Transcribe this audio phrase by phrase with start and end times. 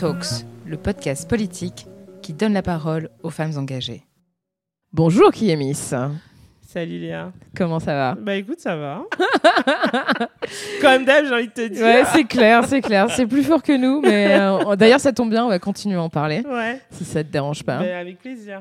[0.00, 1.86] Talks, le podcast politique
[2.22, 4.02] qui donne la parole aux femmes engagées.
[4.94, 5.92] Bonjour Kiemis.
[6.66, 7.32] Salut Léa.
[7.54, 9.02] Comment ça va Bah écoute, ça va.
[10.80, 11.82] Comme d'hab, j'ai envie de te dire.
[11.84, 13.10] Ouais, c'est clair, c'est clair.
[13.10, 16.02] C'est plus fort que nous, mais euh, d'ailleurs, ça tombe bien, on va continuer à
[16.02, 16.42] en parler.
[16.48, 16.80] Ouais.
[16.92, 17.80] Si ça te dérange pas.
[17.80, 18.58] Bah, avec plaisir.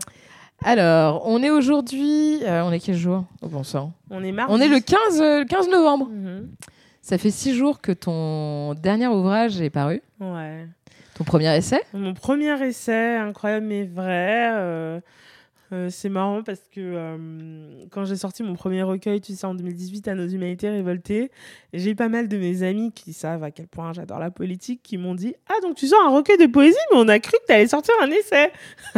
[0.65, 2.39] Alors, on est aujourd'hui.
[2.43, 3.23] euh, on est quel jour?
[3.41, 4.53] Au bon sang On est mardi.
[4.53, 6.09] On est le 15, euh, le 15 novembre.
[6.09, 6.49] Mhm.
[7.01, 10.01] Ça fait six jours que ton dernier ouvrage est paru.
[10.19, 10.67] Ouais.
[11.19, 11.81] Ton premier essai?
[11.93, 14.51] Mon premier essai, incroyable mais vrai.
[14.53, 15.01] euh,
[15.73, 17.17] euh, c'est marrant parce que euh,
[17.91, 21.29] quand j'ai sorti mon premier recueil, tu sais, en 2018, à nos humanités révoltées,
[21.73, 24.79] j'ai eu pas mal de mes amis qui savent à quel point j'adore la politique,
[24.81, 27.33] qui m'ont dit Ah, donc tu sors un recueil de poésie, mais on a cru
[27.33, 28.53] que tu allais sortir un essai.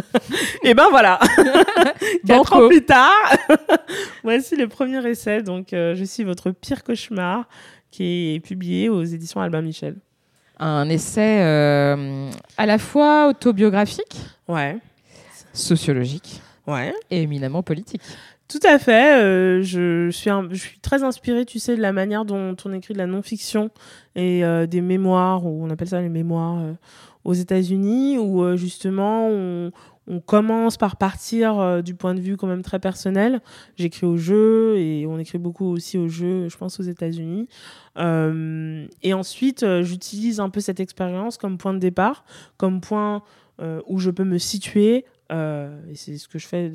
[0.63, 1.19] Et ben voilà,
[2.28, 3.35] quatre ans plus tard,
[4.23, 5.41] voici le premier essai.
[5.41, 7.50] Donc, je suis votre pire cauchemar,
[7.89, 9.95] qui est publié aux éditions Albin Michel.
[10.64, 14.17] Un essai euh, à la fois autobiographique,
[14.48, 14.78] Ouais,
[15.53, 16.94] sociologique ouais.
[17.09, 18.02] et éminemment politique.
[18.48, 19.22] Tout à fait.
[19.22, 22.73] euh, je, suis un- je suis très inspirée, tu sais, de la manière dont on
[22.73, 23.70] écrit de la non-fiction
[24.16, 26.73] et euh, des mémoires, ou on appelle ça les mémoires euh,
[27.23, 29.72] aux États-Unis, où justement on,
[30.07, 33.41] on commence par partir euh, du point de vue quand même très personnel.
[33.75, 37.47] J'écris au jeu et on écrit beaucoup aussi au jeu, je pense, aux États-Unis.
[37.97, 42.25] Euh, et ensuite, euh, j'utilise un peu cette expérience comme point de départ,
[42.57, 43.23] comme point
[43.85, 45.05] où je peux me situer.
[45.29, 46.72] et c'est ce que je fais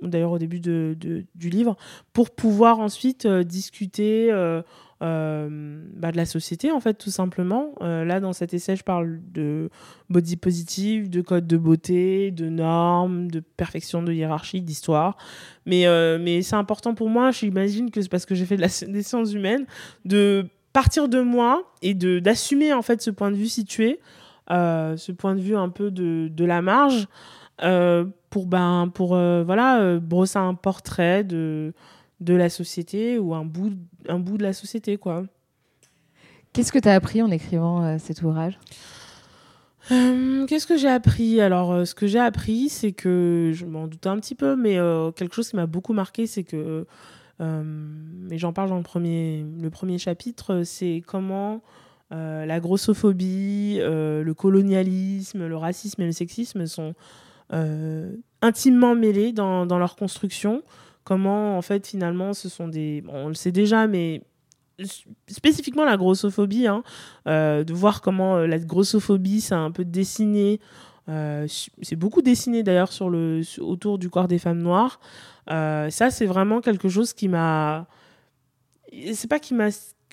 [0.00, 1.76] d'ailleurs au début du livre,
[2.14, 4.32] pour pouvoir ensuite discuter
[5.02, 5.48] euh,
[5.96, 7.74] bah, de la société, en fait, tout simplement.
[7.80, 9.68] Euh, là, dans cet essai, je parle de
[10.10, 15.16] body positive, de code de beauté, de normes, de perfection, de hiérarchie, d'histoire.
[15.66, 18.68] Mais, euh, mais c'est important pour moi, j'imagine que c'est parce que j'ai fait la,
[18.88, 19.66] des sciences humaines,
[20.04, 23.98] de partir de moi et d'assumer en fait ce point de vue situé,
[24.48, 27.08] ce point de vue un peu de, de la marge,
[27.58, 31.74] pour, ben, pour voilà, brosser un portrait de,
[32.22, 33.72] de la société ou un bout,
[34.08, 34.96] un bout de la société.
[34.96, 35.24] quoi.
[36.52, 38.58] Qu'est-ce que tu as appris en écrivant euh, cet ouvrage?
[39.90, 41.40] Euh, Qu'est-ce que j'ai appris?
[41.40, 44.76] Alors, euh, ce que j'ai appris, c'est que je m'en doutais un petit peu, mais
[45.16, 46.86] quelque chose qui m'a beaucoup marqué, c'est que,
[47.40, 51.60] et j'en parle dans le premier, le premier chapitre, c'est comment
[52.12, 56.94] la grossophobie, le colonialisme, le racisme et le sexisme sont
[58.42, 60.62] intimement mêlés dans, dans leur construction.
[61.04, 63.02] Comment, en fait, finalement, ce sont des.
[63.08, 64.22] on le sait déjà, mais
[65.28, 66.82] spécifiquement la grossophobie, hein,
[67.26, 70.60] euh, de voir comment euh, la grossophobie, ça a un peu dessiné.
[71.08, 71.46] euh,
[71.82, 75.00] c'est beaucoup dessiné d'ailleurs sur le, autour du corps des femmes noires.
[75.48, 77.86] Ça, c'est vraiment quelque chose qui m'a.
[79.12, 79.68] C'est pas qui m'a.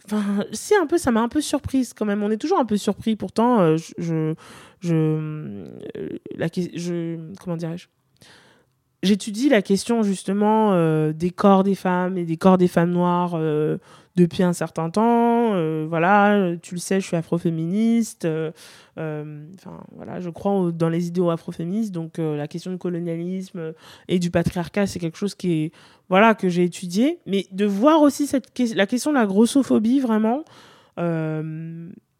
[0.05, 2.23] Enfin, si, un peu, ça m'a un peu surprise quand même.
[2.23, 3.15] On est toujours un peu surpris.
[3.15, 4.33] Pourtant, je.
[4.79, 5.65] je,
[6.35, 7.87] la, je comment dirais-je?
[9.01, 13.31] J'étudie la question justement euh, des corps des femmes et des corps des femmes noires
[13.35, 13.77] euh,
[14.17, 15.53] depuis un certain temps.
[15.53, 18.27] Euh, voilà, tu le sais, je suis afroféministe.
[18.97, 21.93] Enfin, voilà, je crois dans les idéaux afroféministes.
[21.93, 23.73] Donc, la question du colonialisme
[24.09, 25.71] et du patriarcat, c'est quelque chose qui est,
[26.09, 27.19] voilà, que j'ai étudié.
[27.25, 30.43] Mais de voir aussi cette, la question de la grossophobie, vraiment,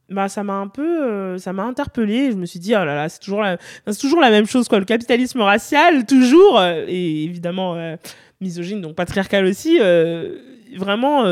[0.10, 2.32] bah, ça m'a un peu, euh, ça m'a interpellée.
[2.32, 4.68] Je me suis dit, oh là là, c'est toujours la, c'est toujours la même chose,
[4.68, 4.80] quoi.
[4.80, 7.96] Le capitalisme racial, toujours, euh, et évidemment euh,
[8.42, 10.38] misogyne, donc patriarcal aussi, euh,
[10.76, 11.26] vraiment,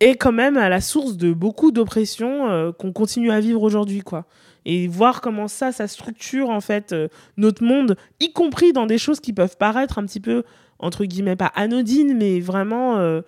[0.00, 4.26] est quand même à la source de beaucoup d'oppressions qu'on continue à vivre aujourd'hui, quoi.
[4.64, 6.94] Et voir comment ça, ça structure en fait
[7.36, 10.42] notre monde, y compris dans des choses qui peuvent paraître un petit peu
[10.78, 13.22] entre guillemets pas anodines, mais vraiment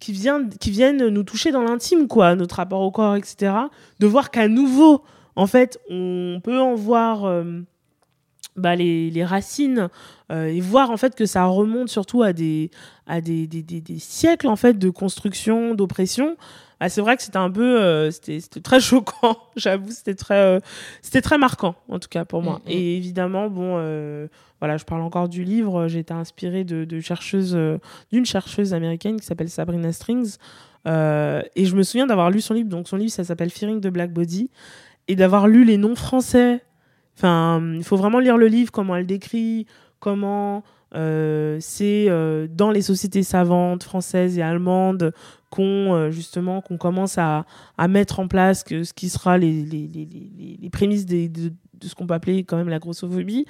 [0.00, 3.52] qui, viennent, qui viennent nous toucher dans l'intime, quoi, notre rapport au corps, etc.
[4.00, 5.02] De voir qu'à nouveau,
[5.36, 7.60] en fait, on peut en voir euh,
[8.56, 9.88] bah, les, les racines
[10.32, 12.70] euh, et voir en fait que ça remonte surtout à des,
[13.06, 16.36] à des, des- des siècles en fait de construction, d'oppression.
[16.80, 20.60] Ah, c'est vrai que c'était un peu, euh, c'était très choquant, j'avoue, c'était très, euh,
[21.02, 22.60] c'était très marquant en tout cas pour moi.
[22.64, 22.72] Mm, mm.
[22.72, 24.28] Et évidemment, bon, euh,
[24.60, 25.88] voilà, je parle encore du livre.
[25.88, 27.58] J'ai été inspirée de, de chercheuses,
[28.12, 30.36] d'une chercheuse américaine qui s'appelle Sabrina Strings.
[30.86, 32.68] Et je me souviens d'avoir lu son livre.
[32.68, 34.50] Donc son livre, ça s'appelle Fearing the Black Body,
[35.08, 36.62] et d'avoir lu les noms français.
[37.16, 39.66] Enfin, il faut vraiment lire le livre, comment elle décrit,
[39.98, 40.62] comment
[40.94, 45.12] euh, c'est euh, dans les sociétés savantes françaises et allemandes
[45.50, 47.44] qu'on euh, justement qu'on commence à,
[47.76, 50.08] à mettre en place que ce qui sera les, les, les,
[50.62, 53.44] les, prémices des- de, de ce qu'on peut appeler quand même la grossophobie.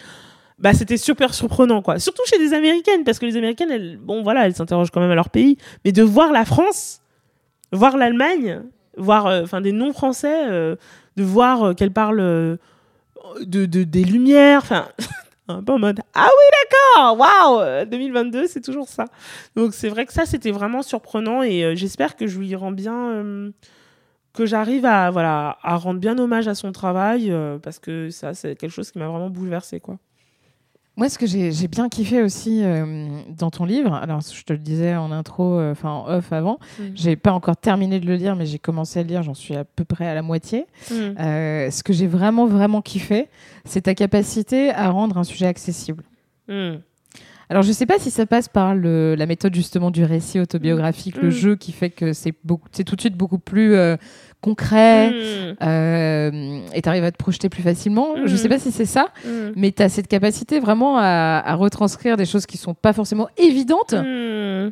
[0.59, 4.25] Bah, c'était super surprenant quoi surtout chez des américaines parce que les américaines elles bon
[4.25, 7.01] voilà elles s'interrogent quand même à leur pays mais de voir la France
[7.71, 8.63] voir l'Allemagne
[8.97, 14.89] voir, enfin des noms français, de voir qu'elle parle de, de, des lumières, enfin
[15.49, 19.05] un peu en mode ah oui d'accord waouh 2022 c'est toujours ça
[19.57, 23.53] donc c'est vrai que ça c'était vraiment surprenant et j'espère que je lui rends bien
[24.39, 25.11] que j'arrive à
[25.77, 29.09] rendre bien hommage à son travail euh, parce que ça c'est quelque chose qui m'a
[29.09, 29.99] vraiment bouleversé quoi.
[30.99, 34.59] Moi, ce que j'ai bien kiffé aussi euh, dans ton livre, alors je te le
[34.59, 36.93] disais en intro, euh, enfin en off avant, je mm.
[36.97, 39.55] j'ai pas encore terminé de le lire, mais j'ai commencé à le lire, j'en suis
[39.55, 40.67] à peu près à la moitié.
[40.91, 41.15] Mm.
[41.71, 43.29] ce que j'ai vraiment vraiment kiffé,
[43.65, 46.03] c'est ta capacité à rendre un sujet accessible.
[46.49, 46.79] Mm.
[47.49, 50.41] Alors, je ne sais pas si ça passe par le, la méthode justement du récit
[50.41, 53.77] autobiographique, le jeu qui fait que c'est tout de suite beaucoup plus
[54.41, 55.57] concret mmh.
[55.63, 58.15] euh, et tu arrives à te projeter plus facilement.
[58.25, 58.51] Je sais mmh.
[58.51, 59.29] pas si c'est ça, mmh.
[59.57, 63.95] mais tu as cette capacité vraiment à, retranscrire des choses qui sont pas forcément évidentes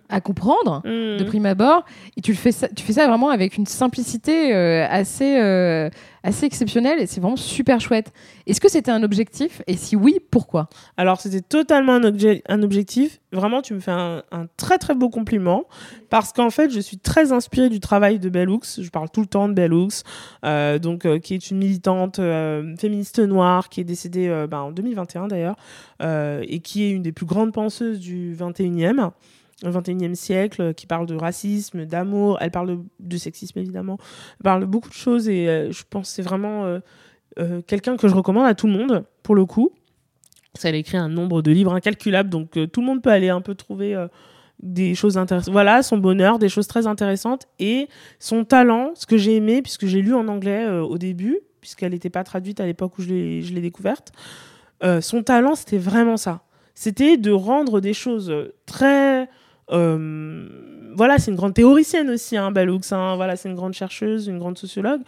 [0.08, 1.84] à comprendre de prime abord.
[2.16, 5.90] Et tu, le fais, ça, tu fais ça vraiment avec une simplicité euh, assez, euh,
[6.22, 8.12] assez exceptionnelle et c'est vraiment super chouette.
[8.46, 9.62] Est-ce que c'était un objectif?
[9.66, 10.68] Et si oui, pourquoi?
[10.96, 12.02] Alors, c'était totalement un,
[12.48, 13.20] un, objectif.
[13.32, 14.22] Vraiment, tu me fais un,
[14.56, 15.64] très très beau compliment
[16.08, 18.80] parce qu'en fait, je suis très inspirée du travail de Bell Hooks.
[18.80, 20.02] Je parle tout le temps de Bell Hooks,
[20.44, 24.72] euh, donc, euh, qui est une militante euh, féministe noire qui est décédée bah, en
[24.72, 25.56] 2021 d'ailleurs
[26.00, 29.10] et qui est une des plus grandes penseuses du 21e.
[29.64, 33.96] 21e siècle, qui parle de racisme, d'amour, elle parle de, sexisme évidemment,
[34.38, 36.78] elle parle de beaucoup de choses et je pense que c'est vraiment
[37.38, 39.72] euh, quelqu'un que je recommande à tout le monde, pour le coup.
[40.64, 43.28] Elle a écrit un nombre de livres incalculable, donc euh, tout le monde peut aller
[43.28, 44.08] un peu trouver euh,
[44.60, 45.52] des choses intéressantes.
[45.52, 47.46] Voilà, son bonheur, des choses très intéressantes.
[47.58, 47.88] Et
[48.18, 52.10] son talent, ce que j'ai aimé, puisque j'ai lu en anglais au début, puisqu'elle n'était
[52.10, 54.12] pas traduite à l'époque où je l'ai découverte,
[55.00, 56.42] son talent, c'était vraiment ça.
[56.74, 58.32] C'était de rendre des choses
[58.66, 59.28] très...
[59.68, 64.58] voilà, c'est une grande théoricienne aussi, hein, hein, voilà, c'est une grande chercheuse, une grande
[64.58, 65.02] sociologue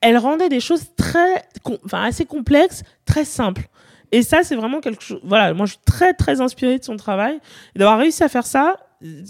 [0.00, 1.44] elle rendait des choses très,
[1.84, 3.68] enfin, assez complexes, très simples.
[4.12, 5.20] Et ça, c'est vraiment quelque chose.
[5.24, 7.40] Voilà, moi, je suis très, très inspirée de son travail.
[7.74, 8.76] D'avoir réussi à faire ça,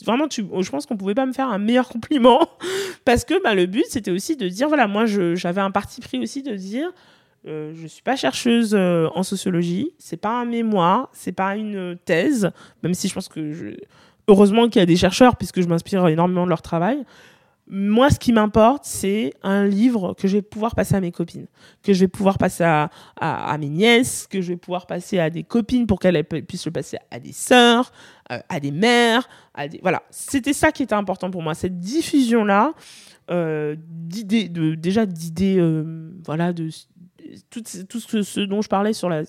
[0.05, 2.49] vraiment, tu, je pense qu'on pouvait pas me faire un meilleur compliment.
[3.05, 6.19] parce que bah, le but, c'était aussi de dire voilà, moi, j'avais un parti pris
[6.19, 6.93] aussi de dire.
[7.47, 11.97] Euh, je suis pas chercheuse euh, en sociologie, c'est pas un mémoire, c'est pas une
[12.05, 12.51] thèse,
[12.83, 13.77] même si je pense que
[14.27, 17.05] heureusement qu'il y a des chercheurs puisque je m'inspire énormément de leur travail.
[17.69, 21.49] Moi, ce qui m'importe, c'est un livre que je vais pouvoir passer à mes copines,
[21.83, 25.43] que je vais pouvoir passer à, mes nièces, que je vais pouvoir passer à des
[25.43, 27.91] copines pour qu'elles puissent le passer à des sœurs,
[28.31, 29.29] euh, à des mères.
[29.83, 32.73] Voilà, c'était ça qui était important pour moi, cette diffusion-là
[33.31, 36.69] euh, d'idées, déjà d'idées, euh, voilà, de
[37.51, 39.23] tout, ce, dont je parlais sur la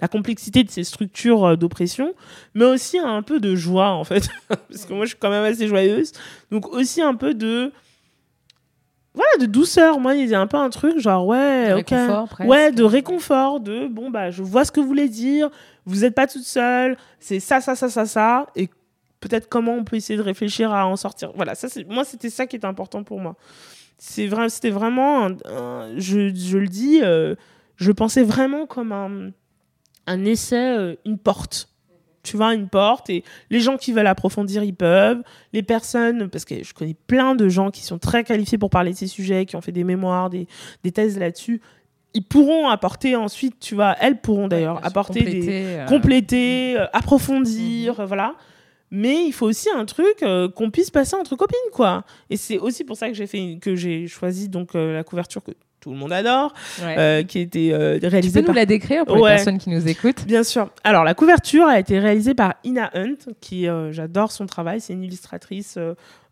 [0.00, 2.14] la complexité de ces structures euh, d'oppression,
[2.54, 5.44] mais aussi un peu de joie en fait, parce que moi je suis quand même
[5.44, 6.12] assez joyeuse,
[6.50, 7.72] donc aussi un peu de
[9.14, 9.98] voilà de douceur.
[10.00, 11.92] Moi il y a un peu un truc genre ouais ok.
[12.46, 15.50] ouais de réconfort de bon bah je vois ce que vous voulez dire.
[15.86, 16.96] Vous n'êtes pas toute seule.
[17.18, 18.46] C'est ça ça ça ça ça.
[18.54, 18.68] Et
[19.20, 21.32] peut-être comment on peut essayer de réfléchir à en sortir.
[21.34, 23.34] Voilà ça c'est moi c'était ça qui était important pour moi.
[23.98, 25.28] C'est vrai c'était vraiment
[25.96, 27.34] je, je, le dis euh,
[27.76, 29.30] je pensais vraiment comme un
[30.06, 31.68] un essai, euh, une porte.
[32.22, 35.22] Tu vois, une porte et les gens qui veulent approfondir, ils peuvent.
[35.54, 38.92] Les personnes, parce que je connais plein de gens qui sont très qualifiés pour parler
[38.92, 40.46] de ces sujets, qui ont fait des mémoires, des,
[40.92, 41.60] thèses là-dessus
[42.12, 46.86] ils pourront apporter ensuite, tu vois, elles pourront d'ailleurs apporter compléter, des euh, compléter, euh,
[46.92, 48.06] approfondir, mhm.
[48.06, 48.34] voilà.
[48.90, 50.24] Mais il faut aussi un truc
[50.56, 52.02] qu'on puisse passer entre copines, quoi.
[52.30, 55.52] Et c'est aussi pour ça que j'ai fait que j'ai choisi donc la couverture que
[55.80, 58.40] tout le monde adore, euh, qui a été euh, réalisée.
[58.40, 60.26] Tu peux nous la décrire pour les personnes qui nous écoutent?
[60.26, 60.70] Bien sûr.
[60.84, 64.92] Alors, la couverture a été réalisée par Ina Hunt, qui euh, j'adore son travail, c'est
[64.92, 65.78] une illustratrice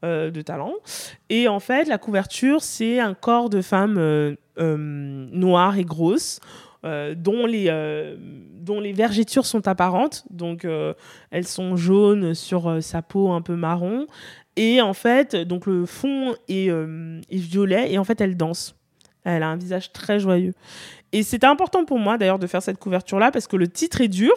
[0.03, 0.75] de talent.
[1.29, 6.41] Et en fait, la couverture, c'est un corps de femme noire et grosse.
[6.85, 7.69] dont, les,
[8.61, 10.67] dont les vergetures sont apparentes, donc
[11.31, 14.07] elles sont jaunes sur sa peau un peu marron,
[14.57, 18.78] et en fait, donc le fond est, est violet, et en fait, elle danse.
[19.35, 20.55] Elle a un visage très joyeux.
[21.13, 24.09] Et c'était important pour moi d'ailleurs de faire cette couverture-là parce que le titre est
[24.09, 24.33] dur.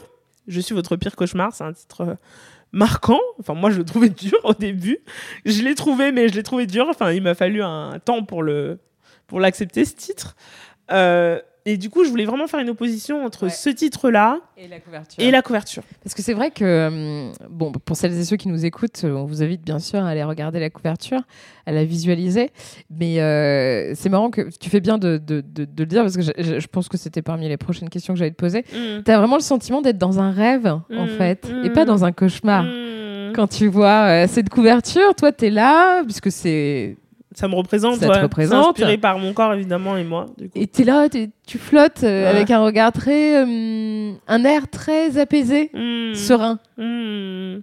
[0.48, 2.16] Je suis votre pire cauchemar, c'est un titre euh,
[2.74, 3.20] marquant.
[3.40, 5.00] Enfin, moi, je le trouvais dur au début.
[5.46, 6.88] Je l'ai trouvé, mais je l'ai trouvé dur.
[6.90, 10.36] Enfin, il m'a fallu un temps pour l'accepter ce titre.
[10.92, 14.80] Euh, et du coup, je voulais vraiment faire une opposition entre ce titre-là et la
[14.80, 15.24] couverture.
[15.24, 15.84] Et la couverture.
[16.04, 19.26] Parce que c'est vrai que, euh, bon, pour celles et ceux qui nous écoutent, on
[19.26, 21.22] vous invite bien sûr à aller regarder la couverture,
[21.68, 22.50] à la visualiser.
[22.90, 26.24] Mais euh, c'est marrant que tu fais bien de, de, de, le dire, parce que
[26.24, 28.62] je, pense que c'était parmi les prochaines questions que j'allais te poser.
[28.74, 29.04] Mm.
[29.06, 31.10] Tu as vraiment le sentiment d'être dans un rêve, en mm.
[31.18, 32.64] fait, et pas dans un cauchemar.
[32.64, 33.34] Mm.
[33.36, 36.98] Quand tu vois euh, cette couverture, toi, tu es là, puisque c'est
[37.34, 37.96] ça me représente.
[37.96, 38.68] Ça te représente.
[38.70, 40.26] inspiré par mon corps, évidemment, et moi.
[40.38, 40.58] Du coup.
[40.60, 43.38] Et t'es là, tu flottes euh, avec un regard très.
[43.46, 46.14] euh, un air très apaisé, Hmm.
[46.14, 46.60] serein.
[46.78, 47.60] Hmm.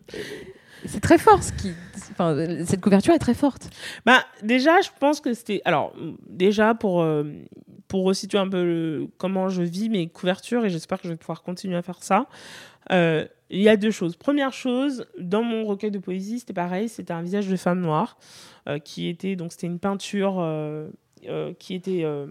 [0.87, 1.73] C'est très fort ce qui.
[2.13, 3.69] Enfin, cette couverture est très forte.
[4.07, 5.61] Bah, déjà, je pense que c'était.
[5.65, 5.93] Alors,
[6.29, 7.25] déjà, pour, euh,
[7.89, 11.17] pour resituer un peu le- comment je vis mes couvertures, et j'espère que je vais
[11.19, 12.27] pouvoir continuer à faire ça,
[12.93, 14.17] euh, il y a deux choses.
[14.17, 18.17] Première chose, dans mon recueil de poésie, c'était pareil, c'était un visage de femme noire,
[18.79, 19.37] qui était.
[19.37, 20.89] Donc, c'était une peinture euh,
[21.29, 22.05] euh, qui était.
[22.05, 22.27] euh,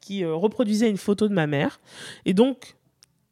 [0.00, 1.80] qui euh, reproduisait une photo de ma mère.
[2.24, 2.76] Et donc,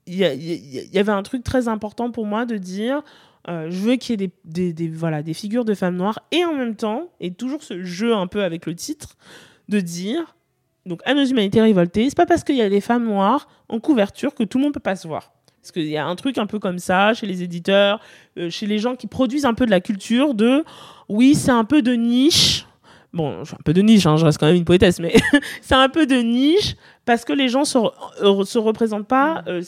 [0.06, 3.02] il y, avait un truc très important pour moi de dire.
[3.48, 6.52] euh, je veux qu'il y ait des, voilà, des figures de femmes noires et en
[6.54, 9.16] même temps, et toujours ce jeu un peu avec le titre,
[9.68, 10.36] de dire
[10.84, 13.80] donc à nos humanités révoltées, c'est pas parce qu'il y a des femmes noires en
[13.80, 15.32] couverture que tout le monde peut pas se voir.
[15.62, 18.00] Parce qu'il y a un truc un peu comme ça chez les éditeurs,
[18.38, 20.64] euh, chez les gens qui produisent un peu de la culture, de
[21.08, 22.65] oui, c'est un peu de niche.
[23.16, 25.14] Bon, je suis un peu de niche, hein, je reste quand même une poétesse, mais
[25.62, 27.92] c'est un peu de niche parce que les gens se, re-
[28.23, 29.62] euh, se représentent pas euh,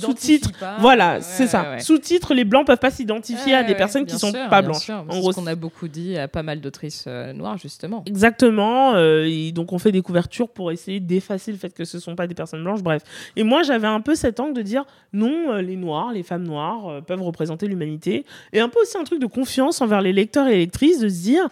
[0.00, 0.50] sous-titres.
[0.80, 1.78] Voilà, c'est ça.
[1.80, 4.90] Sous-titres, les blancs peuvent pas s'identifier à des personnes qui sont pas blanches.
[4.90, 8.04] En En gros, ce qu'on a beaucoup dit à pas mal d'autrices euh, noires, justement.
[8.06, 8.94] Exactement.
[8.94, 12.14] euh, et donc on fait des couvertures pour essayer d'effacer le fait que ce sont
[12.14, 12.82] pas des personnes blanches.
[12.82, 13.02] Bref.
[13.36, 17.02] Et moi j'avais un peu cet angle de dire non, les noirs, les femmes noires
[17.04, 18.24] peuvent représenter l'humanité.
[18.52, 21.08] Et un peu aussi un truc de confiance envers les lecteurs et les lectrices de
[21.08, 21.48] se dire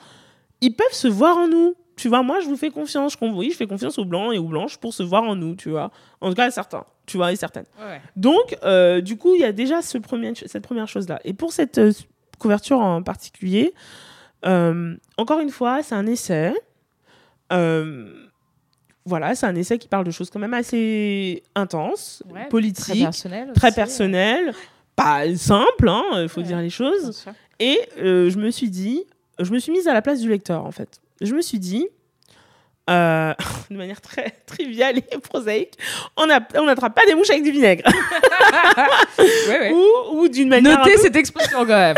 [0.62, 1.75] ils peuvent se voir en nous.
[1.97, 3.16] Tu vois, moi je vous fais confiance.
[3.21, 5.54] Je, oui, je fais confiance aux blancs et aux blanches pour se voir en nous.
[5.57, 5.90] Tu vois.
[6.23, 6.87] En tout cas certains.
[7.04, 7.66] Tu vois, et certaines.
[8.16, 11.21] Donc, euh, du coup, il y a déjà ce premier, cette première chose-là.
[11.25, 11.92] Et pour cette euh,
[12.38, 13.75] couverture en particulier,
[14.47, 16.54] euh, encore une fois, c'est un essai.
[19.04, 23.11] Voilà, c'est un essai qui parle de choses quand même assez intenses, Ouais, Très politiques,
[23.57, 24.54] très, aussi, personnelles,
[24.95, 27.25] pas simples, il faut dire les choses.
[27.59, 29.04] Et je me suis dit,
[29.39, 31.01] je me suis mise à la place du lecteur, en fait.
[31.21, 31.89] Je me suis dit,
[32.91, 33.33] euh,
[33.71, 35.75] de manière très triviale et prosaïque,
[36.17, 37.85] on n'attrape pas des mouches avec du vinaigre.
[39.19, 39.73] Ouais, ouais.
[39.73, 41.97] ou ou d'une manière, Notez peu- cette expression quand même.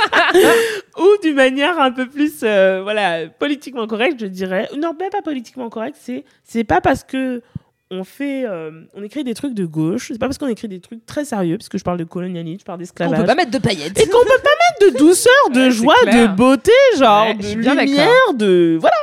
[0.98, 4.68] ou d'une manière un peu plus euh, voilà, politiquement correcte, je dirais.
[4.76, 7.42] Non, même pas politiquement correcte, c'est c'est pas parce que
[7.90, 10.80] on fait euh, on écrit des trucs de gauche, c'est pas parce qu'on écrit des
[10.80, 13.20] trucs très sérieux parce que je parle de colonialisme, je parle On d'esclavage.
[13.20, 13.98] peut pas mettre de paillettes.
[14.00, 14.50] Et qu'on peut pas
[14.82, 18.96] mettre de douceur, de Ouais, joie, de beauté, genre Ouais, de lumière, de voilà.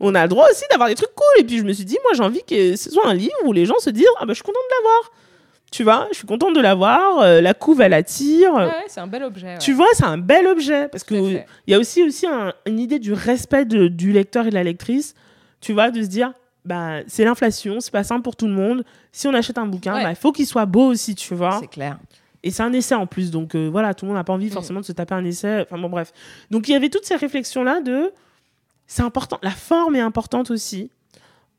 [0.00, 1.40] On a le droit aussi d'avoir des trucs cool.
[1.40, 3.52] Et puis je me suis dit, moi j'ai envie que ce soit un livre où
[3.52, 5.12] les gens se disent, ah bah je suis contente de l'avoir.
[5.72, 7.18] Tu vois, je suis contente de l'avoir.
[7.20, 8.54] euh, la couve elle attire.
[8.54, 9.46] Ouais, c'est un bel objet.
[9.48, 9.58] ouais.
[9.58, 11.46] Tu vois, c'est un bel objet parce que Tout à il fait.
[11.66, 14.62] y a aussi aussi un- une idée du respect de- du lecteur et de la
[14.64, 15.14] lectrice.
[15.60, 16.32] Tu vois, de se dire,
[16.68, 18.84] bah c'est l'inflation, c'est pas simple pour tout le monde.
[19.10, 20.02] Si on achète un bouquin, Ouais.
[20.04, 21.58] bah, il faut qu'il soit beau aussi, tu vois.
[21.60, 21.98] C'est clair.
[22.44, 24.46] Et c'est un essai en plus, donc euh, voilà, tout le monde n'a pas envie
[24.46, 24.50] Mm.
[24.52, 25.62] forcément de se taper un essai.
[25.62, 26.12] Enfin bon, bref.
[26.52, 28.12] Donc il y avait toutes ces réflexions-là de.
[28.86, 29.38] C'est important.
[29.42, 30.90] La forme est importante aussi.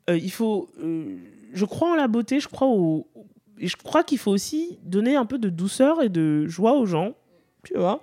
[0.10, 0.70] Euh, il faut.
[0.82, 1.18] euh,
[1.54, 3.08] je crois en la beauté, je crois au.
[3.60, 6.86] Et je crois qu'il faut aussi donner un peu de douceur et de joie aux
[6.86, 7.14] gens.
[7.66, 8.00] Tu vois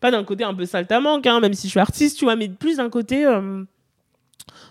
[0.00, 2.48] Pas d'un côté un peu saltamanque, hein, même si je suis artiste, tu vois, mais
[2.48, 3.26] plus d'un côté.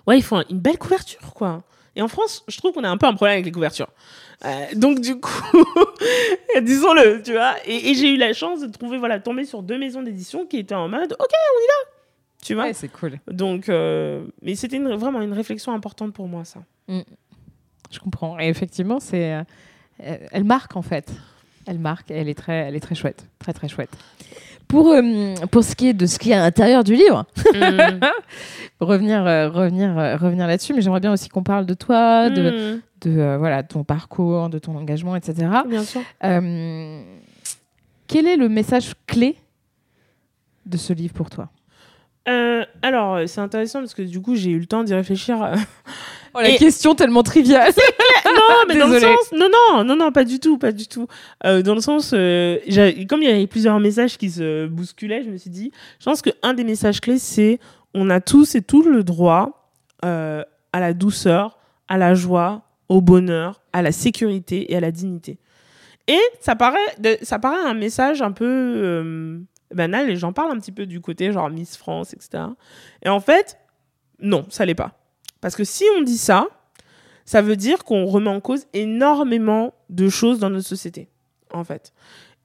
[0.07, 1.63] Ouais, il faut un- une belle couverture, quoi.
[1.95, 3.89] Et en France, je trouve qu'on a un peu un problème avec les couvertures.
[4.45, 5.31] Euh, donc du coup,
[6.61, 7.55] disons-le, tu vois.
[7.65, 10.57] Et, et j'ai eu la chance de trouver, voilà, tomber sur deux maisons d'édition qui
[10.57, 11.91] étaient en mode, ok, on y va,
[12.41, 12.63] tu vois.
[12.65, 13.19] Ouais, c'est cool.
[13.27, 16.59] Donc, euh, mais c'était une- vraiment une réflexion importante pour moi, ça.
[16.89, 18.39] Je comprends.
[18.39, 21.11] Et effectivement, c'est, euh, elle marque en fait.
[21.65, 22.11] Elle marque.
[22.11, 23.91] Elle est très, elle est très chouette, très très chouette.
[24.73, 27.27] Pour euh, pour ce qui est de ce qu'il y a à l'intérieur du livre,
[28.79, 32.31] pour revenir euh, revenir euh, revenir là-dessus, mais j'aimerais bien aussi qu'on parle de toi,
[32.31, 32.81] de Mm.
[33.01, 35.47] de voilà ton parcours, de ton engagement, etc.
[35.67, 36.01] Bien sûr.
[36.19, 37.05] Quel
[38.27, 39.35] est le message clé
[40.65, 41.49] de ce livre pour toi?
[42.81, 45.53] Alors, c'est intéressant parce que du coup, j'ai eu le temps d'y réfléchir.
[46.35, 47.71] Oh, la Et- question tellement triviale.
[48.25, 49.31] non, mais dans le sens.
[49.31, 51.07] Non, non, non, non, pas du tout, pas du tout.
[51.45, 52.11] Euh, dans le sens.
[52.13, 52.57] euh,
[53.07, 56.21] comme il y avait plusieurs messages qui se bousculaient, je me suis dit, je pense
[56.21, 57.59] qu'un des messages clés, c'est
[57.93, 59.71] on a tous et tout le droit
[60.05, 64.91] euh, à la douceur, à la joie, au bonheur, à la sécurité et à la
[64.91, 65.37] dignité.
[66.07, 66.77] Et ça paraît,
[67.21, 69.39] ça paraît un message un peu
[69.73, 72.43] banal, et j'en parle un petit peu du côté genre Miss France, etc.
[73.03, 73.57] Et en fait,
[74.19, 74.93] non, ça l'est pas.
[75.43, 76.47] Parce que si on dit ça,
[77.25, 81.09] ça veut dire qu'on remet en cause énormément de choses dans notre société,
[81.53, 81.91] en fait.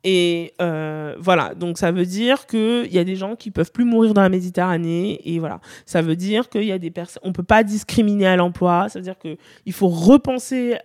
[0.03, 3.85] Et euh, voilà, donc ça veut dire qu'il y a des gens qui peuvent plus
[3.85, 5.61] mourir dans la Méditerranée, et voilà.
[5.87, 8.99] Ça veut dire qu'il y a des personnes, on peut pas discriminer à l'emploi, ça
[8.99, 10.77] veut dire qu'il faut repenser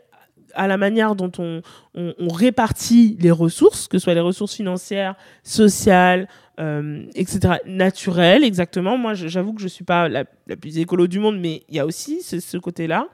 [0.53, 1.63] à la manière dont on,
[1.95, 6.27] on, répartit les ressources, que ce soit les ressources financières, sociales,
[6.59, 8.97] euh, etc., naturelles, exactement.
[8.97, 11.79] Moi, j'avoue que je ne suis pas la, plus écolo du monde, mais il y
[11.79, 13.07] a aussi ce, côté-là.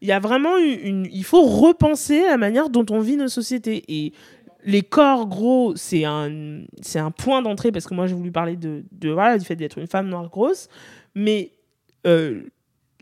[0.00, 3.84] Il y a vraiment une, Il faut repenser la manière dont on vit nos sociétés.
[3.88, 4.12] Et
[4.64, 6.62] les corps gros, c'est un,
[6.94, 9.78] un point d'entrée, parce que moi, j'ai voulu parler de, de, voilà, du fait d'être
[9.78, 10.68] une femme noire grosse.
[11.14, 11.52] Mais
[12.06, 12.42] euh,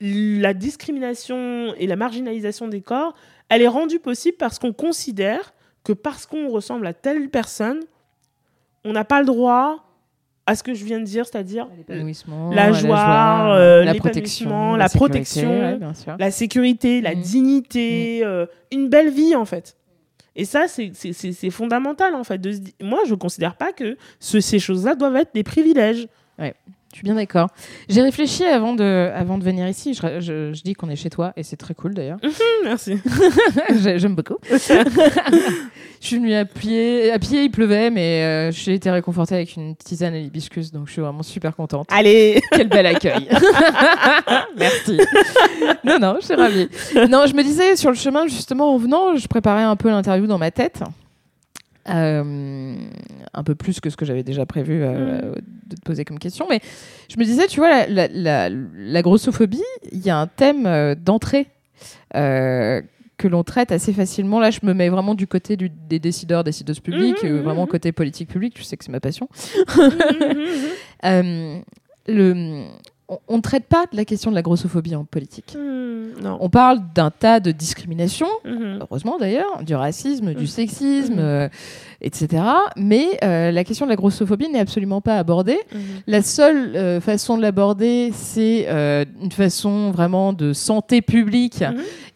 [0.00, 3.14] la discrimination et la marginalisation des corps,
[3.48, 7.80] elle est rendue possible parce qu'on considère que parce qu'on ressemble à telle personne,
[8.88, 9.84] on n'a pas le droit
[10.46, 11.68] à ce que je viens de dire, c'est-à-dire
[12.50, 15.78] la joie, euh, la protection, la, protection,
[16.18, 17.20] la sécurité, la mm.
[17.20, 18.26] dignité, mm.
[18.26, 19.76] Euh, une belle vie en fait.
[20.34, 22.38] Et ça, c'est fondamental en fait.
[22.38, 26.08] De Moi, je ne considère pas que ces choses-là doivent être des privilèges.
[26.38, 26.54] Ouais.
[26.92, 27.48] Je suis bien d'accord.
[27.88, 29.92] J'ai réfléchi avant de, avant de venir ici.
[29.92, 32.18] Je, je, dis qu'on est chez toi et c'est très cool d'ailleurs.
[32.64, 32.98] Merci.
[33.96, 34.36] J'aime beaucoup.
[34.50, 34.56] je
[36.00, 37.10] suis venue à pied.
[37.10, 40.86] À pied, il pleuvait, mais euh, j'ai été réconfortée avec une tisane à l'hibiscus, donc
[40.86, 41.88] je suis vraiment super contente.
[41.92, 43.28] Allez Quel bel accueil
[44.56, 44.98] Merci.
[45.84, 46.68] non, non, je suis ravie.
[47.08, 50.26] Non, je me disais, sur le chemin, justement, en venant, je préparais un peu l'interview
[50.26, 50.82] dans ma tête.
[51.90, 52.76] Euh,
[53.34, 55.34] un peu plus que ce que j'avais déjà prévu euh, mm.
[55.66, 56.46] de te poser comme question.
[56.48, 56.60] Mais
[57.08, 60.94] je me disais, tu vois, la, la, la, grossophobie, il y a un thème euh,
[60.94, 61.46] d'entrée
[62.12, 64.38] que l'on traite assez facilement.
[64.38, 67.66] Là, je me mets vraiment du côté du, des décideurs, décideuses publiques, mm, mm, vraiment
[67.66, 68.54] côté politique publique.
[68.54, 69.28] Tu sais que c'est ma passion.
[72.10, 72.64] le,
[73.08, 75.56] on ne traite pas de la question de la grossophobie en politique.
[75.56, 78.80] Hmm, on parle d'un tas de discriminations, mhm.
[78.82, 80.46] heureusement d'ailleurs, du racisme, du mhm.
[80.46, 81.20] sexisme, mhm.
[81.20, 81.48] euh,
[82.02, 82.42] etc.
[82.76, 85.58] Mais euh, la question de la grossophobie n'est absolument pas abordée.
[86.06, 91.64] La seule euh, façon de l'aborder, c'est une façon vraiment de santé publique.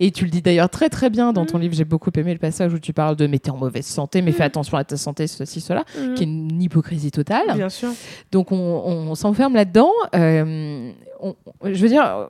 [0.00, 1.74] Et tu le dis d'ailleurs très très bien dans ton livre.
[1.74, 4.33] J'ai beaucoup aimé le passage où tu parles de mais t'es en mauvaise santé, mais
[4.33, 5.85] fais attention à ta santé, ceci, cela,
[6.16, 7.55] qui est une hypocrisie totale.
[7.55, 7.90] Bien sûr.
[8.31, 9.92] Donc on, on s'enferme là-dedans
[11.64, 12.28] je veux dire,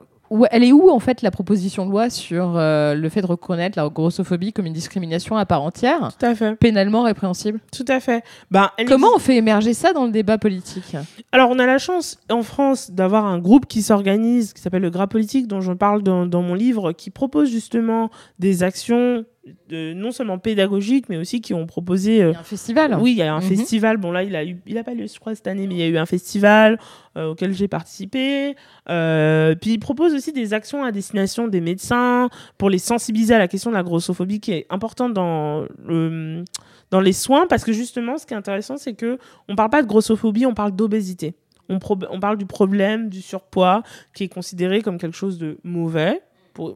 [0.51, 3.77] elle est où en fait la proposition de loi sur euh, le fait de reconnaître
[3.77, 6.55] la grossophobie comme une discrimination à part entière Tout à fait.
[6.55, 7.59] Pénalement répréhensible?
[7.75, 8.23] Tout à fait.
[8.49, 10.95] Ben, Comment on fait émerger ça dans le débat politique?
[11.31, 14.89] Alors on a la chance en France d'avoir un groupe qui s'organise, qui s'appelle le
[14.89, 19.25] Gras Politique, dont je parle dans, dans mon livre, qui propose justement des actions
[19.67, 22.23] de, non seulement pédagogiques, mais aussi qui ont proposé.
[22.23, 22.97] Euh, un festival.
[22.99, 23.47] Oui, il y a un mhm.
[23.47, 23.97] festival.
[23.97, 25.79] Bon, là, il a, eu, il a pas lieu, je crois, cette année, mais il
[25.79, 26.79] y a eu un festival
[27.17, 28.55] euh, auquel j'ai participé.
[28.89, 33.39] Euh, puis, il propose aussi des actions à destination des médecins pour les sensibiliser à
[33.39, 36.43] la question de la grossophobie qui est importante dans le,
[36.89, 39.17] dans les soins parce que justement, ce qui est intéressant, c'est que
[39.49, 41.35] on parle pas de grossophobie, on parle d'obésité.
[41.69, 41.79] On,
[42.09, 46.21] on, parle du problème du surpoids qui est considéré comme quelque chose de mauvais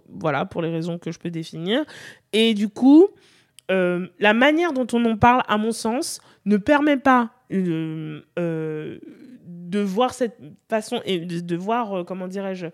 [0.10, 1.84] voilà, pour les raisons que je peux définir.
[2.34, 3.08] Et du coup,
[3.70, 9.00] euh, la manière dont on en parle, à mon sens, ne permet pas euh, euh,
[9.46, 12.68] de voir cette façon de, voir, comment dirais-je,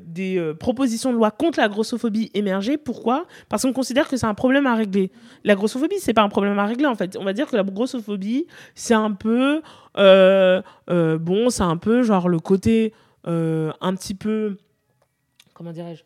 [0.00, 2.78] des propositions de loi contre la grossophobie émerger.
[2.78, 3.26] Pourquoi?
[3.48, 5.10] Parce qu'on considère que c'est un problème à régler.
[5.44, 7.16] La grossophobie, c'est pas un problème à régler en fait.
[7.18, 9.60] On va dire que la grossophobie, c'est un peu,
[9.96, 14.56] bon, c'est un peu genre le côté un petit peu
[15.58, 16.04] comment dirais-je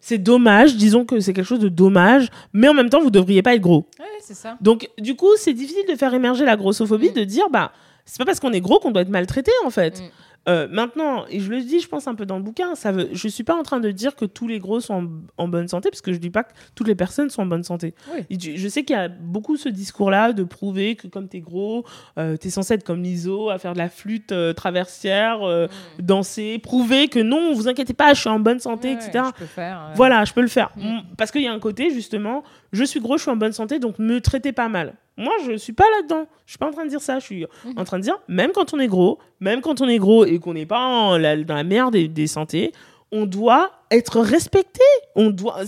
[0.00, 3.42] c'est dommage, disons que c'est quelque chose de dommage, mais en même temps, vous devriez
[3.42, 3.86] pas être gros.
[3.98, 4.56] Ouais, c'est ça.
[4.60, 7.14] Donc, du coup, c'est difficile de faire émerger la grossophobie, mm.
[7.14, 7.72] de dire, bah,
[8.04, 10.00] c'est pas parce qu'on est gros qu'on doit être maltraité, en fait.
[10.00, 10.04] Mm.
[10.48, 13.10] Euh, maintenant, et je le dis, je pense un peu dans le bouquin, ça veut,
[13.12, 15.90] je suis pas en train de dire que tous les gros sont en, bonne santé,
[15.90, 17.94] parce que je dis pas que toutes les personnes sont en bonne santé.
[18.30, 21.84] Je, sais qu'il y a beaucoup ce discours-là de prouver que comme tu es gros,
[22.18, 26.02] euh, tu es censé être comme l'ISO, à faire de la flûte euh, traversière, mm.
[26.02, 29.24] danser, prouver que non, vous inquiétez pas, je suis en bonne santé, etc.
[29.96, 30.70] voilà, je peux le faire.
[30.76, 31.00] Mm.
[31.18, 33.78] Parce qu'il y a un côté, justement, je suis gros, je suis en bonne santé,
[33.78, 34.94] donc me traitez pas mal.
[35.16, 36.26] Moi, je suis pas là-dedans.
[36.46, 37.18] Je suis pas en train de dire ça.
[37.18, 39.98] Je suis en train de dire, même quand on est gros, même quand on est
[39.98, 42.72] gros et qu'on n'est pas dans la merde des, des santé,
[43.10, 44.84] on doit être respecté.
[45.16, 45.62] On doit.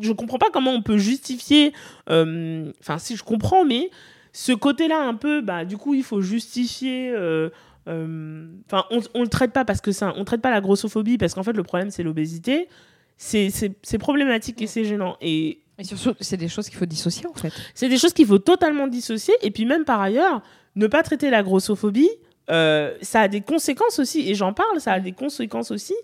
[0.00, 1.72] Je comprends pas comment on peut justifier.
[2.08, 3.90] Euh, enfin, si je comprends, mais
[4.32, 7.10] ce côté-là, un peu, bah, du coup, il faut justifier.
[7.10, 7.50] Euh,
[7.88, 11.16] euh, enfin, on, on le traite pas parce que ça, on traite pas la grossophobie
[11.16, 12.68] parce qu'en fait, le problème c'est l'obésité.
[13.16, 15.16] C'est problématique et c'est gênant.
[15.20, 17.52] Et surtout, c'est des choses qu'il faut dissocier en fait.
[17.74, 19.34] C'est des choses qu'il faut totalement dissocier.
[19.42, 20.42] Et puis même par ailleurs,
[20.76, 22.10] ne pas traiter la grossophobie,
[22.50, 24.28] euh, ça a des conséquences aussi.
[24.28, 25.94] Et j'en parle, ça a des conséquences aussi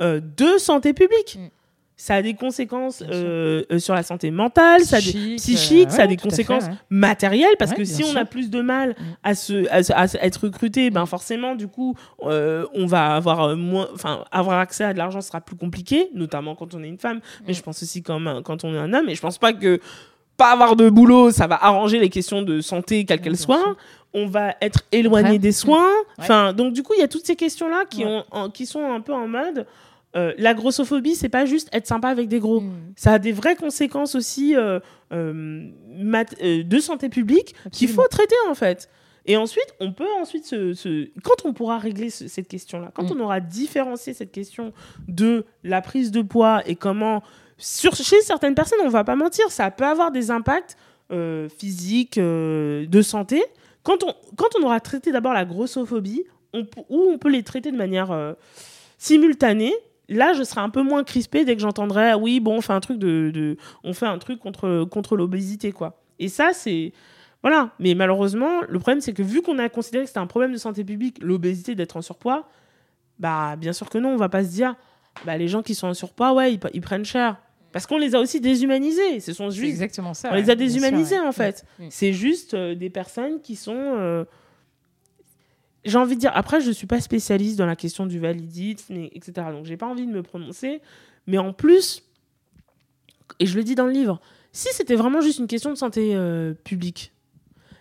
[0.00, 1.38] euh, de santé publique.
[1.38, 1.48] Mm.
[1.96, 6.02] Ça a des conséquences euh, euh, sur la santé mentale, ça a des psychiques, ça
[6.02, 9.02] a des conséquences matérielles parce que si on a plus de mal mm.
[9.22, 14.24] à, se, à, être recruté, ben forcément du coup euh, on va avoir moins, enfin
[14.32, 17.52] avoir accès à de l'argent sera plus compliqué, notamment quand on est une femme, mais
[17.52, 17.56] mm.
[17.56, 19.08] je pense aussi quand, quand on est un homme.
[19.08, 19.80] Et je pense pas que
[20.36, 23.76] pas avoir de boulot, ça va arranger les questions de santé, quelles qu'elles soient.
[24.14, 25.90] On va être éloigné des soins.
[26.18, 29.00] Enfin, donc du coup, il y a toutes ces questions-là qui, ont, qui sont un
[29.00, 29.66] peu en mode
[30.16, 32.60] euh, la grossophobie, c'est pas juste être sympa avec des gros.
[32.60, 32.92] Mm.
[32.96, 34.78] Ça a des vraies conséquences aussi euh,
[35.12, 38.88] euh, de santé publique qu'il faut traiter en fait.
[39.26, 43.16] Et ensuite, on peut ensuite se, quand on pourra régler cette question-là, quand mm.
[43.16, 44.72] on aura différencié cette question
[45.08, 47.22] de la prise de poids et comment
[47.56, 50.76] sur, chez certaines personnes, on va pas mentir, ça peut avoir des impacts
[51.56, 53.42] physiques, de santé.
[53.84, 57.70] Quand on, quand on aura traité d'abord la grossophobie, on, ou on peut les traiter
[57.70, 58.34] de manière
[58.98, 59.72] simultanée,
[60.08, 62.72] là, je serais un peu moins crispée dès que j'entendrais ah oui, bon, on fait
[62.72, 66.00] un truc de, on fait un truc contre contre l'obésité quoi.
[66.18, 66.92] Et ça c'est
[67.42, 70.52] voilà, mais malheureusement, le problème c'est que vu qu'on a considéré que c'était un problème
[70.52, 72.48] de santé publique, l'obésité d'être en surpoids,
[73.18, 74.74] bah bien sûr que non, on va pas se dire
[75.24, 77.36] bah les gens qui sont en surpoids, ouais, ils, prennent cher.
[77.72, 79.20] Parce qu'on les a aussi déshumanisés.
[79.20, 79.70] Ce sont juste.
[79.70, 80.30] exactement ça.
[80.32, 81.64] On les a déshumanisés, en fait.
[81.90, 83.74] C'est juste euh, des personnes qui sont.
[83.76, 84.24] Euh,
[85.84, 88.94] j'ai envie de dire, après, je ne suis pas spécialiste dans la question du validisme,
[89.12, 89.32] etc.
[89.52, 90.80] Donc, j'ai pas envie de me prononcer.
[91.26, 92.02] Mais en plus,
[93.38, 94.20] et je le dis dans le livre,
[94.52, 97.12] si c'était vraiment juste une question de santé euh, publique,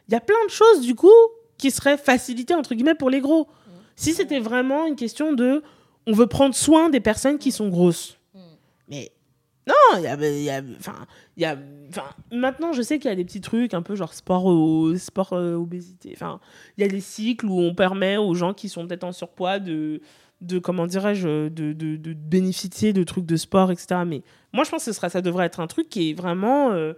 [0.08, 1.12] il y a plein de choses, du coup,
[1.58, 3.48] qui seraient facilitées, entre guillemets, pour les gros.
[3.96, 5.64] Si c'était vraiment une question de,
[6.08, 8.18] on veut prendre soin des personnes qui sont grosses.
[8.34, 8.40] Mm.
[8.90, 9.12] Mais
[9.68, 10.08] non, il y
[10.50, 11.58] a, y y a,
[12.32, 15.34] maintenant je sais qu'il y a des petits trucs un peu genre sport, au, sport
[15.34, 16.12] euh, obésité.
[16.14, 16.42] Enfin,
[16.78, 19.60] il y a des cycles où on permet aux gens qui sont peut-être en surpoids
[19.60, 20.02] de,
[20.42, 24.02] de comment dirais-je, de, de, de, bénéficier de trucs de sport, etc.
[24.06, 24.22] Mais
[24.52, 26.94] moi je pense que ce sera, ça devrait être un truc qui est vraiment, euh,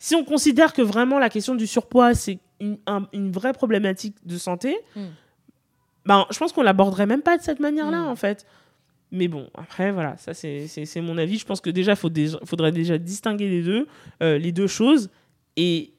[0.00, 2.78] si on considère que vraiment la question du surpoids c'est une,
[3.12, 5.06] une vraie problématique de santé, hmm.
[6.04, 8.08] ben je pense qu'on l'aborderait même pas de cette manière-là hmm.
[8.08, 8.44] en fait.
[9.10, 11.38] Mais bon, après, voilà, ça c'est mon avis.
[11.38, 13.86] Je pense que déjà, il faudrait déjà distinguer les deux,
[14.22, 15.10] euh, les deux choses.
[15.56, 15.92] Et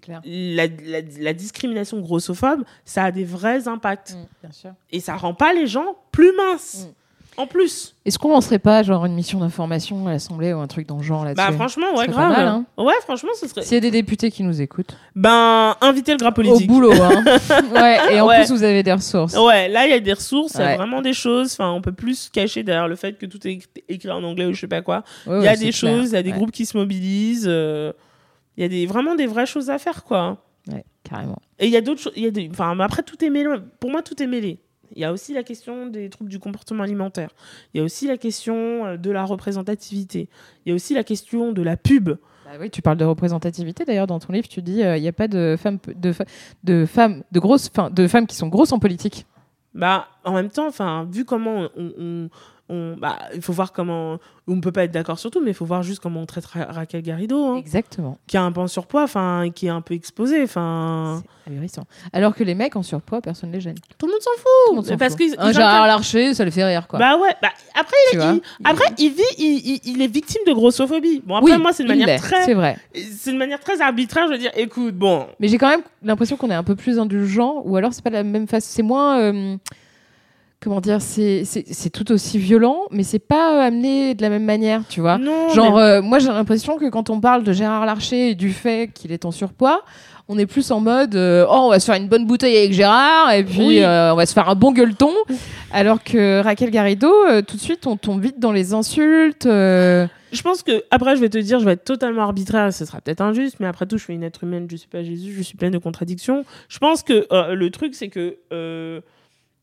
[0.00, 0.20] clair.
[0.24, 4.14] La, la, discrimination grossophobe, ça a des vrais impacts.
[4.14, 4.70] Mm, bien sûr.
[4.90, 6.88] Et ça rend pas les gens plus minces.
[6.88, 6.94] Mm
[7.36, 7.94] en plus.
[8.04, 11.02] Est-ce qu'on lancerait pas genre une mission d'information à l'Assemblée ou un truc dans le
[11.02, 11.46] genre là-dessus?
[11.46, 12.32] Bah franchement, ouais, grave.
[12.32, 12.64] Hein.
[12.76, 13.62] Ouais, franchement, ce serait.
[13.62, 14.96] S'il y a des députés qui nous écoutent.
[15.14, 16.70] Ben, invitez le gras politique.
[16.70, 17.24] Au boulot, hein.
[17.74, 19.36] ouais, et en plus, vous avez des ressources.
[19.36, 21.52] Ouais, là, il y a des ressources, il y a vraiment des choses.
[21.52, 24.46] Enfin, on peut plus se cacher derrière le fait que tout est écrit en anglais
[24.46, 25.04] ou je sais pas quoi.
[25.26, 27.48] Il y a des choses, il y a des groupes qui se mobilisent.
[27.48, 27.92] Euh,
[28.56, 30.38] il y a des, vraiment des vraies choses à faire, quoi.
[30.70, 31.38] Ouais, carrément.
[31.58, 32.14] Et il y a d'autres choses.
[32.50, 33.48] Enfin, après, tout est mêlé.
[33.80, 34.60] Pour moi, tout est mêlé.
[34.92, 37.30] Il y a aussi la question des troubles du comportement alimentaire.
[37.72, 40.28] Il y a aussi la question euh, de la représentativité.
[40.64, 42.10] Il y a aussi la question de la pub.
[42.44, 43.84] Bah oui, tu parles de représentativité.
[43.84, 46.12] D'ailleurs, dans ton livre, tu dis euh, il n'y a pas de femmes, de,
[46.64, 49.26] de femmes, de grosses, de femmes qui sont grosses en politique.
[49.74, 52.28] Bah, en même temps, enfin, vu comment on,
[52.68, 54.18] bah, il faut voir comment.
[54.46, 56.26] On ne peut pas être d'accord sur tout, mais il faut voir juste comment on
[56.26, 57.42] traite Raquel Garrido.
[57.44, 57.56] Hein.
[57.56, 58.18] Exactement.
[58.26, 60.42] Qui a un peu en surpoids, enfin, qui est un peu exposé.
[60.42, 61.22] Enfin.
[62.12, 63.76] Alors que les mecs en surpoids, personne ne les gêne.
[63.98, 64.98] Tout le monde s'en fout.
[64.98, 65.34] parce qu'ils.
[65.38, 66.98] Un Gérard Larcher, ça le fait rire, quoi.
[66.98, 67.34] Bah ouais.
[67.42, 71.22] Bah, après, il, après il, vit, il, il, est victime de grossophobie.
[71.24, 72.44] Bon, après, moi, c'est une manière très.
[72.44, 72.78] C'est vrai.
[72.94, 74.26] C'est une manière très arbitraire.
[74.28, 75.26] Je veux dire, écoute, bon.
[75.38, 78.10] Mais j'ai quand même l'impression qu'on est un peu plus indulgent, ou alors c'est pas
[78.10, 78.64] la même face.
[78.64, 79.20] C'est moins.
[79.20, 79.56] Euh,
[80.64, 84.82] comment dire, c'est tout aussi violent, mais c'est pas euh, amené de la même manière,
[84.88, 85.20] tu vois.
[85.54, 88.90] Genre, euh, moi j'ai l'impression que quand on parle de Gérard Larcher et du fait
[88.92, 89.82] qu'il est en surpoids,
[90.26, 92.72] on est plus en mode euh, oh on va se faire une bonne bouteille avec
[92.72, 95.12] Gérard et puis on va se faire un bon gueuleton.
[95.70, 97.12] Alors que Raquel Garrido
[97.46, 101.28] tout de suite on tombe vite dans les insultes je pense que après je vais
[101.28, 104.04] te dire je vais être totalement arbitraire ce sera peut-être injuste mais après tout je
[104.04, 106.46] suis une être humaine je suis pas Jésus je suis pleine de contradictions.
[106.68, 108.38] Je pense que le truc c'est que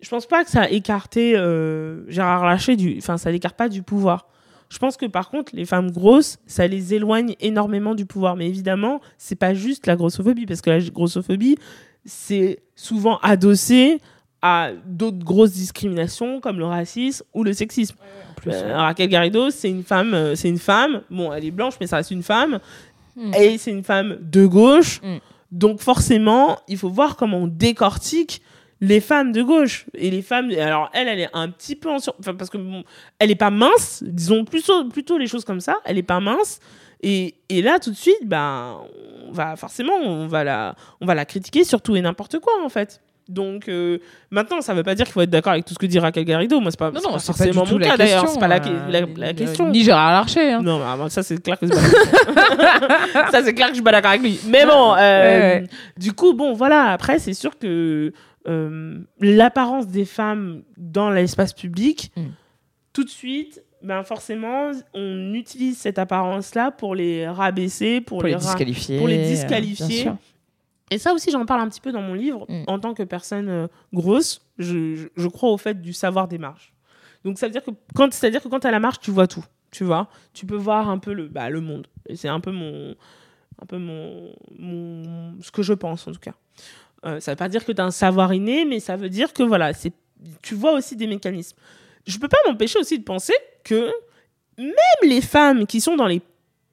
[0.02, 3.70] je pense pas que ça a écarté euh, Gérard Larcher du, enfin ça l'écarte pas
[3.70, 4.28] du pouvoir.
[4.70, 8.36] Je pense que par contre les femmes grosses, ça les éloigne énormément du pouvoir.
[8.36, 11.58] Mais évidemment, c'est pas juste la grossophobie parce que la grossophobie,
[12.06, 14.00] c'est souvent adossé
[14.42, 17.96] à d'autres grosses discriminations comme le racisme ou le sexisme.
[18.48, 21.02] Euh, Raquel Garrido, c'est une femme, euh, c'est une femme.
[21.12, 22.60] Bon, elle est blanche, mais ça reste une femme.
[23.16, 23.34] Hmm.
[23.36, 25.00] Et c'est une femme de gauche.
[25.04, 25.18] Hmm.
[25.52, 28.42] Donc forcément, il faut voir comment on décortique
[28.84, 32.00] les femmes de gauche et les femmes alors elle elle est un petit peu en
[32.00, 32.16] sur...
[32.20, 32.58] enfin parce que
[33.20, 36.60] elle est pas mince disons plutôt plutôt les choses comme ça elle est pas mince
[37.04, 38.78] et, et là tout de suite ben
[39.28, 42.54] on va forcément on va la on va la critiquer sur tout et n'importe quoi
[42.66, 44.00] en fait Donc euh,
[44.32, 46.26] maintenant, ça veut pas dire qu'il faut être d'accord avec tout ce que dit Raquel
[46.26, 46.60] Garrido.
[46.60, 48.24] Moi, c'est pas, Non, non, pas c'est pas forcément mon la cas d'ailleurs.
[48.24, 49.70] question, C'est pas la, la- la euh, question.
[49.70, 50.52] Ni Gérard Larcher.
[50.54, 50.62] Hein.
[50.62, 51.80] Non, mais ah, ça c'est clair que question.
[53.32, 54.40] ça c'est clair que je suis pas d'accord avec lui.
[54.48, 55.68] Mais bon, euh, Ouais, ouais.
[55.98, 56.90] du coup, bon, voilà.
[56.92, 58.12] Après, c'est sûr que
[58.46, 62.22] l'apparence des femmes dans l'espace public, Mm.
[62.94, 68.36] tout de suite, ben forcément, on utilise cette apparence-là pour les rabaisser, pour, Pour les
[68.36, 68.98] disqualifier.
[68.98, 70.12] pour les euh, disqualifier.
[70.92, 72.46] Et ça aussi, j'en parle un petit peu dans mon livre.
[72.50, 72.64] Mm.
[72.68, 76.38] En tant que personne euh, grosse, je, je, je crois au fait du savoir des
[76.38, 76.74] marches.
[77.24, 79.28] Donc, ça veut dire que quand, c'est-à-dire que quand tu as la marche, tu vois
[79.28, 79.46] tout.
[79.72, 81.88] Tu vois Tu peux voir un peu le, bah, le monde.
[82.10, 82.94] Et c'est un peu mon.
[83.62, 85.36] Un peu mon, mon.
[85.42, 86.34] Ce que je pense, en tout cas.
[87.06, 89.34] Euh, ça veut pas dire que tu as un savoir inné, mais ça veut dire
[89.34, 89.72] que, voilà,
[90.42, 91.58] tu vois aussi des mécanismes.
[92.06, 93.34] Je peux pas m'empêcher aussi de penser
[93.64, 93.92] que
[94.58, 96.22] même les femmes qui sont dans les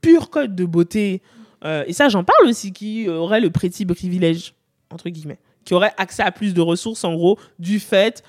[0.01, 1.23] purs codes de beauté,
[1.65, 4.55] euh, et ça j'en parle aussi, qui auraient le petit privilège,
[4.91, 8.23] entre guillemets, qui auraient accès à plus de ressources en gros du fait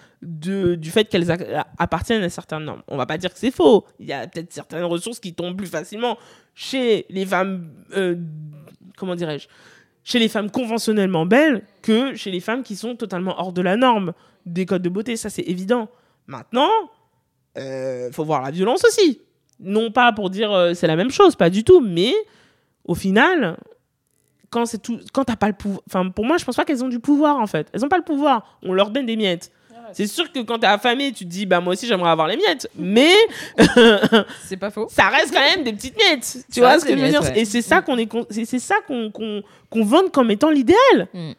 [0.83, 1.31] fait qu'elles
[1.77, 2.83] appartiennent à certaines normes.
[2.87, 3.85] On va pas dire que c'est faux.
[3.99, 6.17] Il y a peut-être certaines ressources qui tombent plus facilement
[6.55, 8.15] chez les femmes, euh,
[8.97, 9.47] comment dirais-je,
[10.03, 13.75] chez les femmes conventionnellement belles que chez les femmes qui sont totalement hors de la
[13.75, 14.13] norme
[14.45, 15.15] des codes de beauté.
[15.17, 15.89] Ça c'est évident.
[16.27, 16.69] Maintenant,
[17.57, 19.21] euh, faut voir la violence aussi.
[19.59, 22.13] Non pas pour dire euh, c'est la même chose, pas du tout, mais
[22.85, 23.57] au final,
[24.49, 26.83] quand c'est tout, quand t'as pas le pouvoir, enfin pour moi je pense pas qu'elles
[26.83, 27.67] ont du pouvoir en fait.
[27.73, 28.57] Elles ont pas le pouvoir.
[28.63, 29.51] On leur donne des miettes.
[29.93, 32.37] C'est sûr que quand t'es affamé, tu te dis bah moi aussi j'aimerais avoir les
[32.37, 33.11] miettes, mais
[34.45, 34.87] C'est pas faux.
[34.89, 36.37] ça reste quand même des petites miettes.
[36.51, 37.21] Tu Ça vois ce que je veux dire?
[37.21, 37.39] ouais.
[37.39, 41.07] Et c'est ça qu'on est, c'est ça qu'on vende comme étant l'idéal.
[41.13, 41.31] Mm.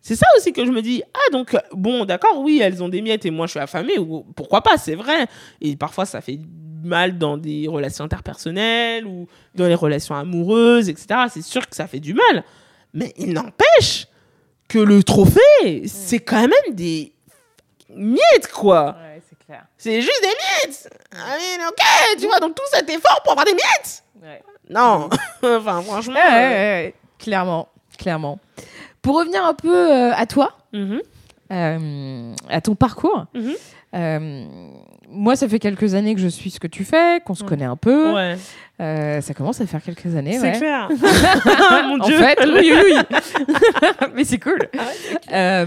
[0.00, 3.00] C'est ça aussi que je me dis ah donc bon d'accord oui elles ont des
[3.00, 5.26] miettes et moi je suis affamée ou pourquoi pas c'est vrai
[5.62, 6.38] et parfois ça fait
[6.82, 11.86] mal dans des relations interpersonnelles ou dans les relations amoureuses etc c'est sûr que ça
[11.86, 12.44] fait du mal
[12.92, 14.06] mais il n'empêche
[14.68, 17.13] que le trophée c'est quand même des
[17.94, 19.64] miettes quoi Ouais, c'est clair.
[19.78, 20.28] c'est juste des
[20.68, 21.16] miettes I
[21.58, 24.02] mean, ok tu vois donc tout cet effort pour avoir des miettes
[24.70, 25.08] non
[25.42, 28.38] enfin franchement Ouais, ouais, ouais, clairement, clairement.
[29.02, 31.02] Pour revenir un peu euh, à toi, euh, mhm,
[31.52, 33.52] euh, à ton parcours, mhm.
[33.94, 34.44] euh,
[35.10, 37.66] moi, ça fait quelques années que je suis ce que tu fais, qu'on se connaît
[37.66, 38.14] un peu.
[38.14, 38.38] ouais
[38.80, 40.38] Euh, ça commence à faire quelques années.
[40.40, 40.58] c'est ouais.
[40.58, 40.88] clair
[41.86, 43.54] mon En dieu fait, oui, oui, oui.
[44.14, 44.58] Mais c'est cool.
[44.76, 45.66] Ah ouais, Euh,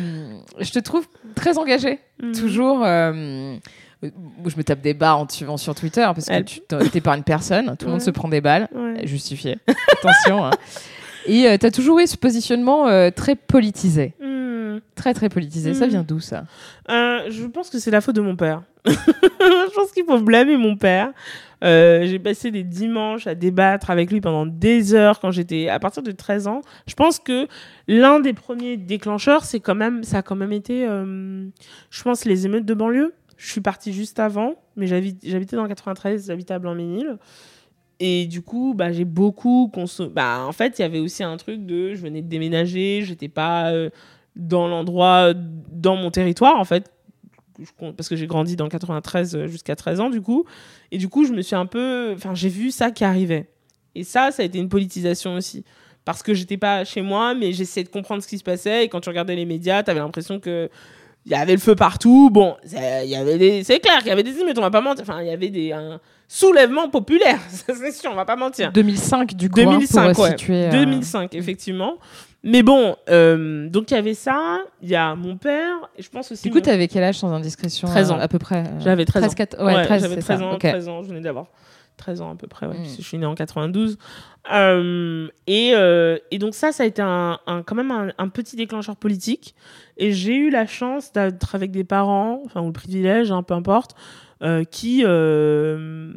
[0.60, 1.06] je te trouve
[1.38, 2.00] très engagée.
[2.21, 2.34] Mhm.
[2.34, 2.84] Toujours.
[2.86, 3.56] euh,
[4.04, 6.60] je me tape des barres en te suivant sur Twitter parce que tu
[6.91, 7.76] t'es pas une personne.
[7.78, 8.67] Tout le monde se prend des balles.
[8.76, 9.08] Ouais.
[9.08, 9.58] Justifié.
[9.93, 10.45] Attention.
[10.45, 10.52] hein.
[11.26, 14.13] Et tu as toujours eu ce positionnement euh, très politisé.
[14.21, 14.78] Hmm.
[14.95, 15.73] Très, très politisé.
[15.73, 15.91] Ça Mhm.
[15.91, 16.45] vient d'où, ça?
[16.89, 18.62] Euh, je pense que c'est la faute de mon père.
[18.86, 21.12] je pense qu'il faut blâmer mon père.
[21.63, 25.80] Euh, j'ai passé des dimanches à débattre avec lui pendant des heures quand j'étais à
[25.80, 26.62] partir de 13 ans.
[26.88, 27.48] Je pense que
[27.88, 31.48] l'un des premiers déclencheurs, c'est quand même, ça a quand même été, euh,
[31.89, 33.13] je pense, les émeutes de banlieue.
[33.38, 37.17] Je suis partie juste avant, mais j'habitais dans le 93, j'habitais à Blanc-Ménil.
[38.00, 40.12] Et du coup, bah, j'ai beaucoup consommé.
[40.13, 41.96] Bah, en fait, il y avait aussi un truc de.
[41.96, 43.89] Je venais de déménager, j'étais pas euh,
[44.36, 46.91] dans l'endroit, dans mon territoire, en fait.
[47.60, 50.46] Je Parce que j'ai grandi dans le 93 euh, jusqu'à 13 ans, du coup.
[50.91, 52.13] Et du coup, je me suis un peu.
[52.15, 53.48] Enfin, j'ai vu ça qui arrivait.
[53.96, 55.63] Et ça, ça a été une politisation aussi.
[56.06, 58.86] Parce que j'étais pas chez moi, mais j'essayais de comprendre ce qui se passait.
[58.86, 60.70] Et quand tu regardais les médias, tu avais l'impression que.
[61.26, 62.30] Il y avait le feu partout.
[62.32, 63.62] Bon, c'est- il y avait des...
[63.65, 65.02] c'est clair qu'il y avait des émeutes, on va pas mentir.
[65.04, 68.72] Enfin, il y avait des, un soulèvement populaire, c'est sûr, on va pas mentir.
[68.72, 70.30] 2005, du coup, hein, 2005, pour ouais.
[70.30, 70.67] situer.
[70.67, 71.98] euh, 2005, effectivement.
[72.43, 76.10] Mais bon, euh, donc il y avait ça, il y a mon père, et je
[76.10, 76.43] pense aussi.
[76.43, 78.19] Du coup, mon- t'avais quel âge sans indiscrétion 13 ans.
[78.19, 78.60] euh, À peu près.
[78.67, 79.30] euh, J'avais 13 ans.
[79.30, 80.45] 4 ouais, Ouais, 13, j'avais c'est 13 ça.
[80.45, 80.60] ans, Ok.
[80.60, 81.47] 13 ans, je venais d'avoir
[81.97, 83.97] 13 ans à peu près, ouais, parce que je suis née en 92.
[84.54, 88.30] Euh, et, euh, et donc ça, ça a été un, un- quand même un, un
[88.30, 89.56] petit déclencheur politique.
[89.97, 93.56] Et j'ai eu la chance d'être avec des parents, enfin, ou le privilège, hein, peu
[93.56, 93.95] importe,
[94.43, 95.02] euh, qui...
[95.04, 96.12] euh,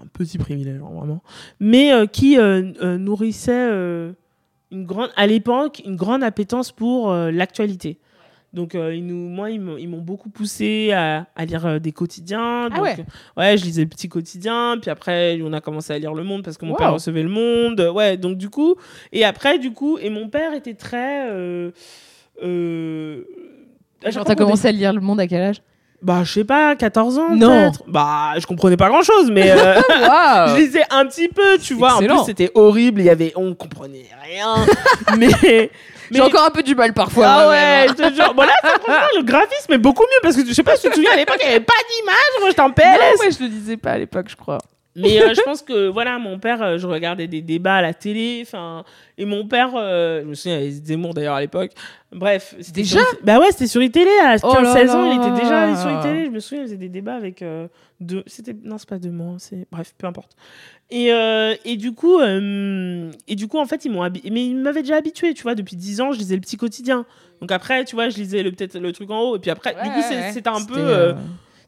[0.00, 1.22] un petit privilège, hein, vraiment.
[1.58, 3.68] Mais qui nourrissaient
[4.70, 7.98] une grande, à l'époque une grande appétence pour euh, l'actualité.
[8.52, 12.68] Donc, euh, ils nous, moi, ils m'ont beaucoup poussé à, à lire euh, des quotidiens.
[12.72, 12.96] Ah ouais.
[13.36, 14.76] ouais, je lisais petit quotidien.
[14.80, 16.78] Puis après, on a commencé à lire Le Monde parce que mon Wow.
[16.78, 17.80] père recevait Le Monde.
[17.94, 18.74] Ouais, donc du coup.
[19.12, 21.28] Et après, du coup, et mon père était très.
[22.42, 25.62] Genre, t'as commencé à lire Le Monde à quel âge?
[26.02, 27.70] Bah, je sais pas, 14 ans Non.
[27.70, 27.82] peut-être.
[27.86, 29.74] Bah, je comprenais pas grand chose, mais euh,
[30.48, 31.94] je lisais un petit peu, tu vois.
[31.94, 33.00] En plus, c'était horrible.
[33.00, 34.54] Il y avait, on comprenait rien.
[35.18, 35.70] mais, mais
[36.10, 37.26] J'ai encore un peu du mal parfois.
[37.28, 38.32] ah ouais, je te jure.
[38.34, 38.52] Bon là,
[39.16, 41.16] le graphisme est beaucoup mieux parce que je sais pas si tu te souviens à
[41.16, 42.40] l'époque, il y avait pas d'image.
[42.40, 42.84] Moi, j'étais en PLS.
[42.84, 44.58] Non, moi, je le disais pas à l'époque, je crois.
[45.02, 47.94] Mais euh, je pense que, voilà, mon père, euh, je regardais des débats à la
[47.94, 48.40] télé.
[48.46, 48.84] Enfin,
[49.18, 51.72] et mon père, euh, je me souviens, il y avait Zemmour d'ailleurs à l'époque.
[52.12, 52.54] Bref.
[52.60, 54.10] c'était Déjà sur- Bah ouais, c'était sur iTélé.
[54.22, 56.24] À 15-16 Oh là ans, il était déjà sur iTélé.
[56.26, 57.44] Je me souviens, il faisait des débats avec
[58.00, 58.22] deux.
[58.26, 58.54] C'était...
[58.64, 59.36] Non, c'est pas deux mois.
[59.38, 59.66] C'est...
[59.70, 60.32] Bref, peu importe.
[60.90, 61.10] Et,
[61.64, 64.96] et du coup, et du coup, en fait, ils m'ont habi- mais ils m'avaient déjà
[64.96, 65.54] habitué, tu vois.
[65.54, 67.04] Depuis 10 ans, je lisais le petit quotidien.
[67.40, 69.36] Donc après, tu vois, je lisais le, peut-être le truc en haut.
[69.36, 70.00] Et puis après, du coup,
[70.32, 71.14] c'était un peu.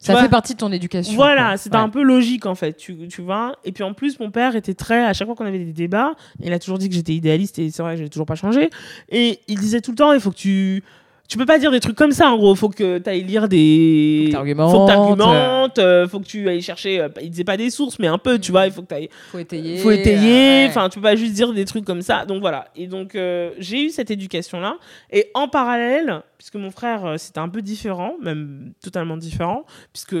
[0.05, 1.13] Ça vois, fait partie de ton éducation.
[1.15, 1.81] voilà, c'était Ouais.
[1.83, 3.55] un peu logique en fait, tu, tu vois.
[3.63, 5.03] Et puis en plus, mon père était très.
[5.05, 6.11] À chaque fois qu'on avait des débats,
[6.41, 8.69] il a toujours dit que j'étais idéaliste et c'est vrai, j'ai toujours pas changé.
[9.09, 10.83] Et il disait tout le temps il faut que tu.
[11.29, 13.47] Tu peux pas dire des trucs comme ça en gros, faut que tu ailles lire
[13.47, 14.23] des.
[14.25, 16.99] Faut que t'argumentes, Faut que t'argumentes, euh, faut que tu ailles chercher.
[16.99, 18.93] euh, il disait pas des sources, mais un peu, tu vois, il faut que tu
[18.93, 19.77] ailles Faut étayer.
[19.77, 22.67] faut étayer euh, enfin tu peux pas juste dire des trucs comme ça donc voilà
[22.75, 24.77] et donc euh, j'ai eu cette éducation là
[25.11, 30.15] et en parallèle puisque mon frère euh, c'était un peu différent même totalement différent puisque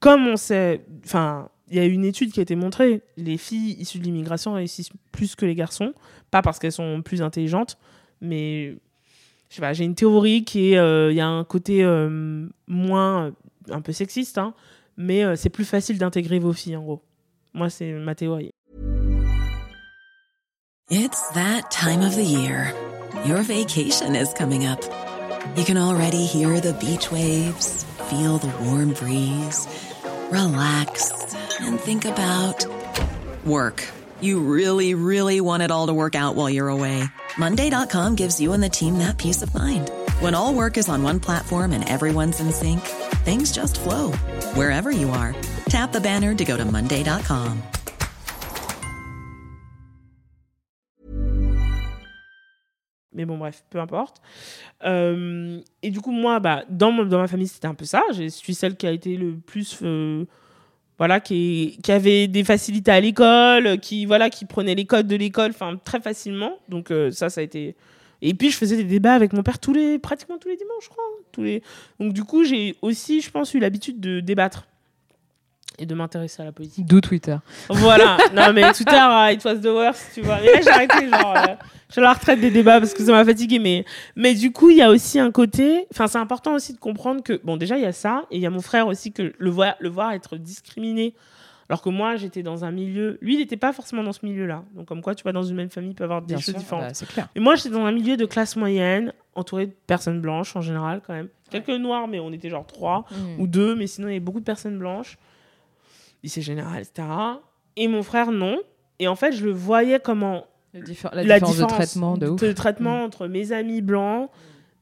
[0.00, 3.76] comme on sait enfin il y a une étude qui a été montrée les filles
[3.80, 5.92] issues de l'immigration réussissent plus que les garçons
[6.30, 7.78] pas parce qu'elles sont plus intelligentes
[8.20, 8.76] mais
[9.52, 12.48] je sais pas j'ai une théorie qui est euh, il y a un côté euh,
[12.66, 13.30] moins euh,
[13.70, 14.54] un peu sexiste hein,
[14.96, 17.02] mais euh, c'est plus facile d'intégrer vos filles en gros
[17.52, 18.50] moi c'est ma théorie
[20.90, 22.74] It's that time of the year.
[23.24, 24.80] Your vacation is coming up.
[25.56, 29.66] You can already hear the beach waves, feel the warm breeze,
[30.30, 32.66] relax, and think about
[33.46, 33.84] work.
[34.22, 37.02] You really, really want it all to work out while you're away.
[37.36, 39.90] Monday.com gives you and the team that peace of mind.
[40.20, 42.80] When all work is on one platform and everyone's in sync,
[43.24, 44.12] things just flow
[44.54, 45.34] wherever you are.
[45.68, 47.62] Tap the banner to go to Monday.com.
[53.14, 54.22] Mais bon, bref, peu importe.
[54.84, 58.02] Euh, et du coup, moi, bah, dans, dans ma famille, c'était un peu ça.
[58.14, 59.78] Je suis celle qui a été le plus.
[59.82, 60.24] euh,
[61.02, 65.16] voilà, qui, qui avait des facilités à l'école, qui, voilà, qui prenait les codes de
[65.16, 66.60] l'école très facilement.
[66.68, 67.74] Donc, euh, ça, ça a été.
[68.20, 70.84] Et puis, je faisais des débats avec mon père tous les, pratiquement tous les dimanches,
[70.84, 71.02] je crois.
[71.32, 71.60] Tous les...
[71.98, 74.68] Donc, du coup, j'ai aussi, je pense, eu l'habitude de débattre
[75.78, 76.86] et de m'intéresser à la politique.
[76.86, 77.36] D'où Twitter.
[77.68, 78.16] Voilà.
[78.34, 80.38] non, mais Twitter, uh, it was the worst, tu vois.
[80.40, 81.54] Mais là, j'ai arrêté, genre, euh,
[81.94, 83.58] je la retraite des débats parce que ça m'a fatigué.
[83.58, 83.84] Mais,
[84.16, 85.86] mais du coup, il y a aussi un côté.
[85.92, 88.24] Enfin, c'est important aussi de comprendre que, bon, déjà, il y a ça.
[88.30, 91.14] Et il y a mon frère aussi que le voir, le voir être discriminé.
[91.68, 93.18] Alors que moi, j'étais dans un milieu.
[93.22, 94.62] Lui, il n'était pas forcément dans ce milieu-là.
[94.74, 96.36] Donc, comme quoi, tu vois, dans une même famille, il peut y avoir des Bien
[96.36, 96.84] choses sûr, différentes.
[96.84, 97.28] bah, c'est clair.
[97.34, 101.00] Et moi, j'étais dans un milieu de classe moyenne, entouré de personnes blanches en général,
[101.06, 101.28] quand même.
[101.50, 103.40] Quelques noirs, mais on était genre trois Mm.
[103.40, 105.16] ou deux, mais sinon il y avait beaucoup de personnes blanches,
[106.22, 107.08] lycée général, etc.
[107.76, 108.58] Et mon frère, non.
[108.98, 112.16] Et en fait, je le voyais comment Le diffé- la, la différence, différence de traitement
[112.16, 112.40] de ouf.
[112.40, 113.04] de traitement Mm.
[113.04, 114.30] entre mes amis blancs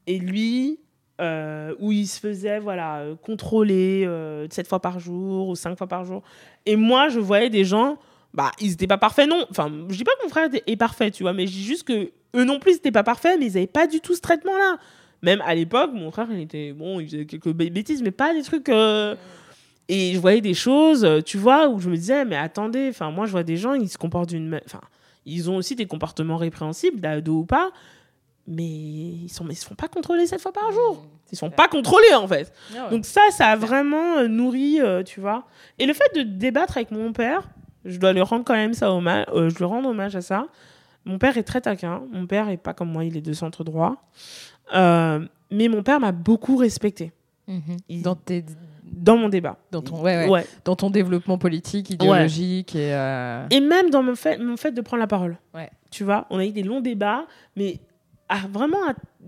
[0.07, 0.81] et lui,
[1.21, 5.77] euh, où il se faisait voilà euh, contrôler euh, sept fois par jour ou cinq
[5.79, 6.23] fois par jour.
[6.67, 7.99] Et moi, je voyais des gens,
[8.35, 9.45] bah, ils n'étaient pas parfaits, non.
[9.51, 11.85] Enfin, je dis pas que mon frère est parfait, tu vois, mais je dis juste
[11.87, 14.21] que eux non plus, ils n'étaient pas parfaits, mais ils n'avaient pas du tout ce
[14.21, 14.79] traitement-là.
[15.23, 18.33] Même à l'époque, mon frère, il était bon, il faisait quelques bê- bêtises, mais pas
[18.33, 18.69] des trucs.
[18.71, 19.15] euh,
[19.93, 23.11] Et je voyais des choses, euh, tu vois, où je me disais, mais attendez, enfin,
[23.11, 24.61] moi, je vois des gens, ils se comportent d'une.
[24.65, 24.81] Enfin,
[25.27, 27.71] ils ont aussi des comportements répréhensibles, d'ado ou pas,
[28.47, 31.05] mais ils sont, mais ils se font pas contrôler sept fois par jour.
[31.33, 32.53] Ils sont pas contrôlés, en fait.
[32.91, 35.45] Donc ça, ça a vraiment euh, nourri, euh, tu vois.
[35.79, 37.49] Et le fait de débattre avec mon père,
[37.85, 40.47] je dois lui rendre quand même ça hommage, euh, je lui rends hommage à ça.
[41.05, 42.03] Mon père est très taquin.
[42.13, 43.97] Mon père est pas comme moi, il est de centre droit.
[44.75, 47.13] Euh, mais mon père m'a beaucoup respecté
[47.49, 47.77] Mhm.
[47.89, 48.45] Il- Dans, tes-
[48.91, 49.57] dans mon débat.
[49.71, 50.29] dans, ton, ouais, ouais.
[50.29, 50.47] Ouais.
[50.65, 52.93] dans ton développement politique, idéologique et.
[52.95, 55.39] euh, Et même dans mon fait, mon fait de prendre la parole.
[55.55, 55.71] Ouais.
[55.91, 57.27] Tu vois, on a eu des longs débats,
[57.57, 57.81] mais
[58.29, 58.79] ah, vraiment,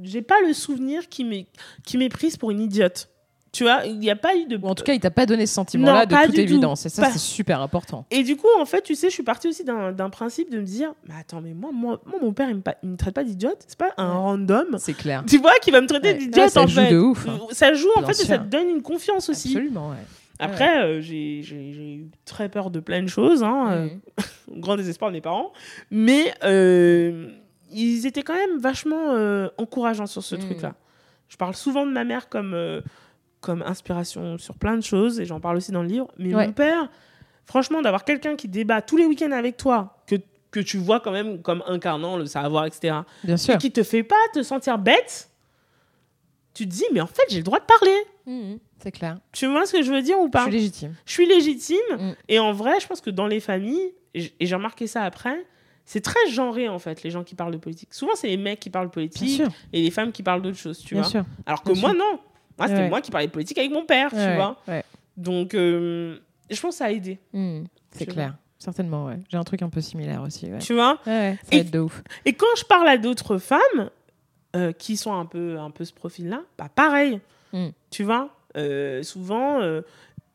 [0.02, 3.08] j'ai pas le souvenir qui m'est prise pour une idiote.
[3.52, 4.56] Tu vois, il n'y a pas eu de.
[4.56, 6.40] Ou en tout cas, il t'a pas donné ce sentiment-là de toute du tout.
[6.40, 6.86] évidence.
[6.86, 8.06] Et ça, Pas- c'est super important.
[8.10, 10.64] Et du coup, en fait, tu sais, je suis partie aussi d'un principe de me
[10.64, 13.24] dire, mais attends, mais moi, moi, moi mon père, il me, il me traite pas
[13.24, 13.62] d'idiote.
[13.66, 14.16] C'est pas un Ouais.
[14.16, 14.76] random.
[14.78, 15.22] C'est clair.
[15.28, 16.14] Tu vois, qui va me traiter Ouais.
[16.18, 16.92] d'idiote Ouais, ça en joue fait.
[16.92, 17.38] de ouf, hein.
[17.50, 19.48] Ça joue en fait et ça te donne une confiance aussi.
[19.48, 19.96] Absolument, ouais.
[20.38, 23.88] Après, euh, j'ai eu très peur de plein de choses, hein, euh,
[24.56, 25.52] grand désespoir de mes parents.
[25.90, 27.28] Mais euh,
[27.70, 30.40] ils étaient quand même vachement euh, encourageants sur ce Mhm.
[30.40, 30.74] truc-là.
[31.28, 32.54] Je parle souvent de ma mère comme,
[33.42, 36.08] comme inspiration sur plein de choses, et j'en parle aussi dans le livre.
[36.16, 36.46] Mais Ouais.
[36.46, 36.88] mon père,
[37.44, 40.14] franchement, d'avoir quelqu'un qui débat tous les week-ends avec toi, que,
[40.50, 43.58] que tu vois quand même comme incarnant le savoir, etc., Bien et sûr.
[43.58, 45.28] qui te fait pas te sentir bête,
[46.54, 47.96] tu te dis, mais en fait, j'ai le droit de parler.
[48.26, 48.58] Mhm.
[48.78, 49.18] C'est clair.
[49.32, 50.94] Tu vois ce que je veux dire ou Je pas suis légitime.
[51.06, 51.78] je suis légitime.
[51.98, 52.12] Mm.
[52.28, 55.46] Et en vrai, je pense que dans les familles, et j'ai remarqué ça après,
[55.84, 57.94] c'est très genré en fait, les gens qui parlent de politique.
[57.94, 59.40] Souvent, c'est les mecs qui parlent de politique
[59.72, 61.10] et les femmes qui parlent d'autres choses, tu Bien vois?
[61.10, 61.24] sûr.
[61.46, 61.98] Alors que Bien moi, sûr.
[61.98, 62.20] non.
[62.58, 62.88] Moi, c'était Ouais.
[62.88, 64.56] moi qui parlais de politique avec mon père, tu vois.
[64.68, 64.84] ouais.
[65.16, 66.18] Donc, euh,
[66.50, 67.18] je pense que ça a aidé.
[67.32, 67.64] Mhm.
[67.90, 68.34] C'est clair.
[68.58, 69.18] Certainement, ouais.
[69.28, 70.48] J'ai un truc un peu similaire aussi.
[70.60, 72.02] Tu vois Ça être de ouf.
[72.24, 73.90] Et quand je parle à d'autres femmes
[74.54, 77.20] euh, qui sont un peu, un peu ce profil-là, bah pareil.
[77.52, 77.68] Mm.
[77.90, 79.60] Tu vois Euh, Souvent,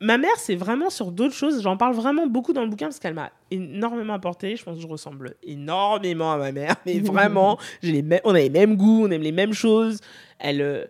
[0.01, 1.61] ma mère, c'est vraiment sur d'autres choses.
[1.61, 4.55] J'en parle vraiment beaucoup dans le bouquin parce qu'elle m'a énormément apporté.
[4.55, 6.75] Je pense que je ressemble énormément à ma mère.
[6.85, 10.01] Mais vraiment, j'ai les on a les mêmes goûts, on aime les mêmes choses.
[10.39, 10.87] Elle.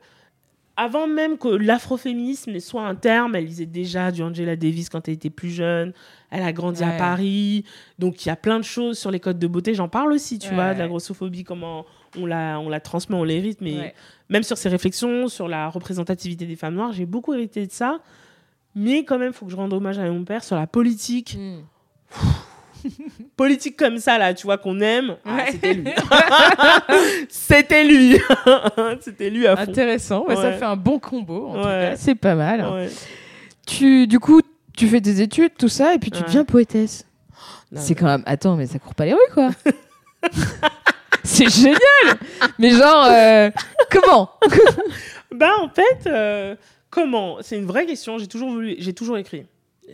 [0.77, 5.15] Avant même que l'afroféminisme soit un terme, elle lisait déjà du Angela Davis quand elle
[5.15, 5.91] était plus jeune.
[6.29, 6.91] Elle a grandi à.
[6.91, 7.65] Paris.
[7.99, 9.73] Donc, il y a plein de choses sur les codes de beauté.
[9.73, 11.85] J'en parle aussi, tu Ouais, vois, de la grossophobie, comment
[12.17, 13.59] on la, on la transmet, on l'hérite.
[13.61, 13.95] Mais Ouais.
[14.29, 17.99] même sur ces réflexions, sur la représentativité des femmes noires, j'ai beaucoup hérité de ça.
[18.75, 21.37] Mais quand même, il faut que je rende hommage à mon père sur la politique.
[21.39, 21.61] Mm.
[23.35, 25.15] Politique comme ça, là, tu vois, qu'on aime.
[25.25, 25.45] Ah, Ouais.
[25.51, 25.91] c'était lui.
[27.29, 28.19] c'était lui.
[29.01, 29.63] c'était lui à fond.
[29.63, 30.25] Intéressant.
[30.25, 31.55] Ouais, Ça fait un bon combo.
[31.95, 32.89] C'est pas mal.
[33.65, 34.41] Tu, du coup,
[34.75, 37.05] tu fais des études, tout ça, et puis tu deviens poétesse.
[37.75, 38.23] C'est quand même.
[38.25, 39.49] Attends, mais ça court pas les rues, quoi.
[41.23, 41.77] c'est génial.
[42.57, 43.51] Mais genre, euh,
[43.91, 44.31] comment?
[45.31, 46.55] Bah en fait, euh,
[46.89, 47.37] comment?
[47.41, 48.17] C'est une vraie question.
[48.17, 49.45] J'ai toujours voulu, j'ai toujours écrit.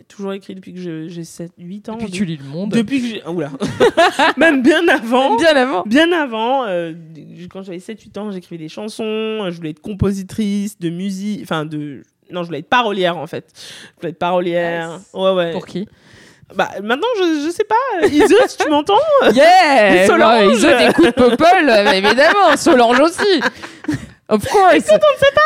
[0.08, 1.96] Toujours écrit depuis que j'ai 7, 8 ans.
[1.98, 2.70] Puis tu lis le monde.
[2.70, 3.22] Depuis que j'ai...
[3.24, 3.50] ah, Oula.
[4.36, 5.36] Même bien avant.
[5.36, 5.82] Bien avant.
[5.86, 6.92] Bien avant, euh,
[7.50, 12.02] quand j'avais 7-8 ans, j'écrivais des chansons, je voulais être compositrice de musique, enfin de...
[12.30, 13.46] Non, je voulais être parolière en fait.
[13.54, 14.98] Je voulais être parolière.
[15.12, 15.52] Ouais, ouais.
[15.52, 15.86] Pour qui?
[16.54, 18.06] Bah, maintenant, je, je sais pas.
[18.08, 18.94] Iso, si tu m'entends?
[19.32, 20.60] Yeah Solange.
[20.60, 22.56] De popole, euh, évidemment.
[22.56, 23.40] Solange aussi.
[24.26, 24.88] Of course.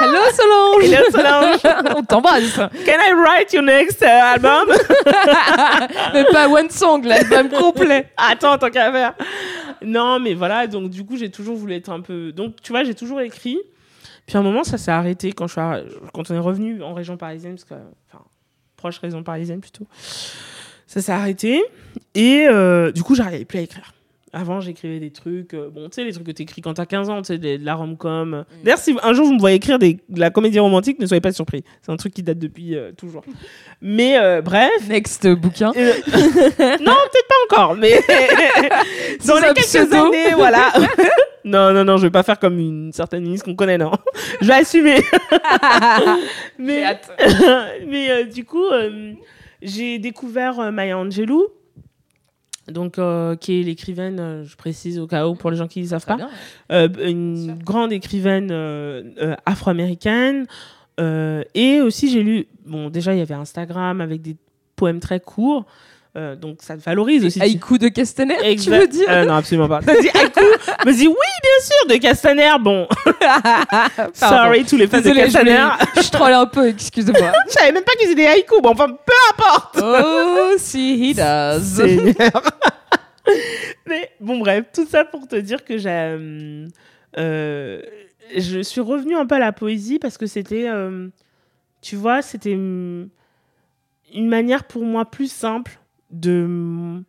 [0.01, 0.85] Hello Solange.
[0.85, 1.97] Hello, Solange.
[1.97, 2.57] On t'embrasse.
[2.57, 4.69] Can I write your next uh, album?
[6.15, 8.09] Mais pas one song, l'album complet.
[8.17, 9.15] Attends, tant qu'à faire.
[9.83, 12.33] Non, mais voilà, donc du coup, j'ai toujours voulu être un peu.
[12.33, 13.59] Donc, tu vois, j'ai toujours écrit.
[14.27, 16.95] Puis à un moment, ça s'est arrêté quand, je suis quand on est revenu en
[16.95, 17.75] région parisienne, parce que.
[18.13, 18.25] Enfin,
[18.77, 19.87] proche région parisienne plutôt.
[20.87, 21.65] Ça s'est arrêté.
[22.15, 23.93] Et euh, du coup, j'arrivais plus à écrire.
[24.39, 26.87] Avant, j'écrivais des trucs, euh, bon, tu sais, les trucs que tu écris quand t'as
[26.87, 28.45] 15 ans, tu sais, de, de la rom-com.
[28.63, 31.21] D'ailleurs, si un jour vous me voyez écrire des, de la comédie romantique, ne soyez
[31.21, 31.65] pas surpris.
[31.83, 33.25] C'est un truc qui date depuis euh, toujours.
[33.81, 34.71] Mais euh, bref.
[34.89, 35.73] Next bouquin.
[35.77, 35.93] Euh,
[36.81, 37.95] non, peut-être pas encore, mais
[39.27, 40.07] dans les quelques pseudo.
[40.07, 40.73] années, voilà.
[41.45, 43.93] non, non, non, je vais pas faire comme une certaine ministre qu'on connaît, non.
[44.41, 45.01] je vais assumer.
[46.59, 46.85] mais
[47.87, 49.13] mais euh, du coup, euh,
[49.63, 51.47] j'ai découvert euh, Maya Angelou,
[52.71, 55.83] donc euh, qui est l'écrivaine, euh, je précise au cas où pour les gens qui
[55.83, 56.31] ne savent pas, bien.
[56.73, 60.47] euh, une grande écrivaine euh, afro-américaine.
[61.55, 64.37] Et aussi, j'ai lu, bon, déjà, il y avait Instagram avec des
[64.75, 65.65] poèmes très courts.
[66.17, 67.41] Euh, donc, ça te valorise aussi.
[67.41, 69.81] Haïku de Castaner, tu veux dire Euh, Non, absolument pas.
[69.87, 70.41] T'as dit haïku
[70.83, 72.51] Je me dis oui, bien sûr, de Castaner.
[72.61, 72.89] Bon,
[74.15, 75.57] sorry, tous les fans Désolée, de je, Castaner.
[75.57, 77.33] voulais- je troll un peu, excuse-moi.
[77.49, 78.61] Je savais même pas qu'ils étaient haïkus.
[78.63, 79.81] Bon, enfin, peu importe.
[79.83, 81.61] oh, si he does.
[81.63, 82.43] Seigneur.
[83.87, 86.17] Mais bon, bref, tout ça pour te dire que j'ai.
[87.19, 87.81] euh,
[88.37, 90.67] je suis revenue un peu à la poésie parce que c'était.
[91.83, 93.09] tu vois, c'était une
[94.15, 95.79] manière pour moi plus simple
[96.11, 97.03] de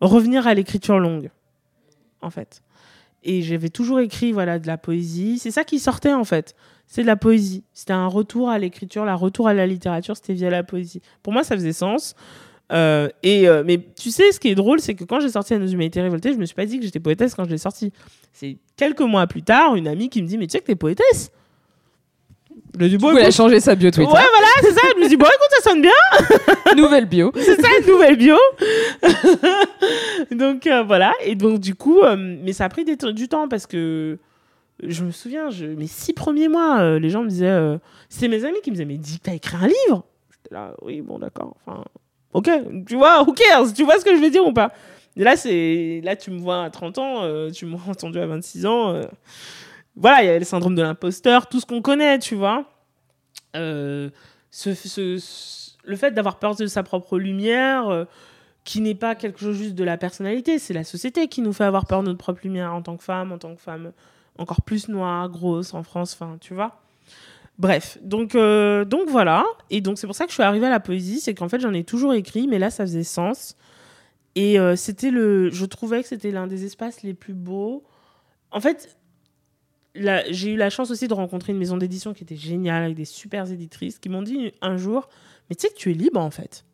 [0.00, 1.30] revenir à l'écriture longue,
[2.22, 2.62] en fait.
[3.22, 5.38] Et j'avais toujours écrit voilà, de la poésie.
[5.38, 6.54] C'est ça qui sortait, en fait.
[6.86, 7.64] C'est de la poésie.
[7.72, 11.02] C'était un retour à l'écriture, la retour à la littérature, c'était via la poésie.
[11.22, 12.14] Pour moi, ça faisait sens.
[12.72, 15.52] Euh, et euh, mais tu sais, ce qui est drôle, c'est que quand j'ai sorti
[15.52, 17.58] La Nos Humanités Révoltées, je me suis pas dit que j'étais poétesse quand je l'ai
[17.58, 17.92] sorti.
[18.32, 20.76] C'est quelques mois plus tard, une amie qui me dit Mais tu sais que t'es
[20.76, 21.30] poétesse
[22.76, 24.10] Du coup, elle a changé sa bio Ouais, Twitter.
[24.10, 24.80] voilà, c'est ça.
[24.96, 25.90] Je me dis Bon, écoute, ça sonne bien.
[26.76, 27.32] Nouvelle bio.
[27.34, 28.36] C'est ça, une nouvelle bio.
[30.30, 31.12] donc euh, voilà.
[31.24, 34.18] Et donc, du coup, euh, mais ça a pris des- du temps parce que
[34.82, 37.78] je me souviens, je, mes six premiers mois, euh, les gens me disaient.
[38.08, 40.74] C'était mes amis qui me disaient Mais dis que t'as écrit un livre J'étais là,
[40.82, 41.56] oui, bon, d'accord.
[41.66, 41.82] Enfin,
[42.34, 42.50] ok,
[42.86, 44.72] tu vois, who cares Tu vois ce que je veux dire ou pas?
[45.16, 48.66] Et là, c'est là, tu me vois à 30 ans, tu m'as entendu à 26
[48.66, 49.00] ans.
[49.96, 52.66] Voilà, il y a le syndrome de l'imposteur, tout ce qu'on connaît, tu vois.
[53.56, 54.10] Euh,
[54.64, 58.04] le fait d'avoir peur de sa propre lumière, euh,
[58.64, 61.64] qui n'est pas quelque chose juste de la personnalité, c'est la société qui nous fait
[61.64, 63.92] avoir peur de notre propre lumière en tant que femme, en tant que femme
[64.38, 66.78] encore plus noire, grosse en France, enfin, tu vois.
[67.58, 69.44] Bref, donc, euh, donc voilà.
[69.70, 71.60] Et donc c'est pour ça que je suis arrivée à la poésie, c'est qu'en fait
[71.60, 73.56] j'en ai toujours écrit, mais là ça faisait sens.
[74.34, 77.82] Et c'était le, je trouvais que c'était l'un des espaces les plus beaux.
[78.50, 78.98] En fait,
[80.30, 83.04] j'ai eu la chance aussi de rencontrer une maison d'édition qui était géniale, avec des
[83.04, 85.08] super éditrices, qui m'ont dit un jour,
[85.48, 86.64] mais tu sais que tu es libre en fait.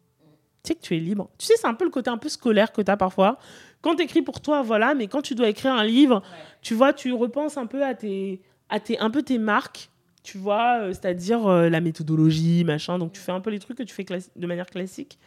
[0.62, 1.28] Tu sais que tu es libre.
[1.38, 3.38] Tu sais, c'est un peu le côté un peu scolaire que tu as parfois.
[3.80, 6.22] Quand tu écris pour toi, voilà, mais quand tu dois écrire un livre,
[6.60, 9.90] tu vois, tu repenses un peu à tes, à tes, un peu tes marques,
[10.22, 12.98] tu vois, euh, c'est-à-dire euh, la méthodologie, machin.
[12.98, 15.18] Donc tu fais un peu les trucs que tu fais de manière classique.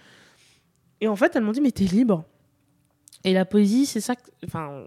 [1.01, 2.23] Et en fait, elles m'ont dit, mais t'es libre.
[3.25, 4.15] Et la poésie, c'est ça.
[4.45, 4.85] Enfin,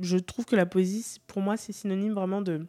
[0.00, 2.66] je trouve que la poésie, pour moi, c'est synonyme vraiment de,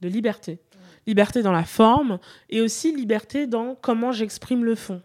[0.00, 0.60] de liberté.
[1.06, 5.02] Liberté dans la forme et aussi liberté dans comment j'exprime le fond.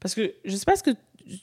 [0.00, 0.90] Parce que je sais pas ce que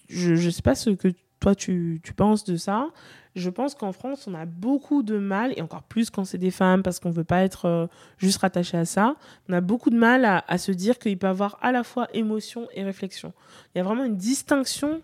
[0.10, 2.89] je, je sais pas ce que toi tu, tu penses de ça.
[3.36, 6.51] Je pense qu'en France, on a beaucoup de mal, et encore plus quand c'est des
[6.51, 7.88] femmes, parce qu'on ne veut pas être euh,
[8.20, 9.16] juste rattaché à ça,
[9.49, 11.84] on a beaucoup de mal à, à se dire qu'il peut y avoir à la
[11.84, 13.34] fois émotion et réflexion.
[13.74, 15.01] Il y a vraiment une distinction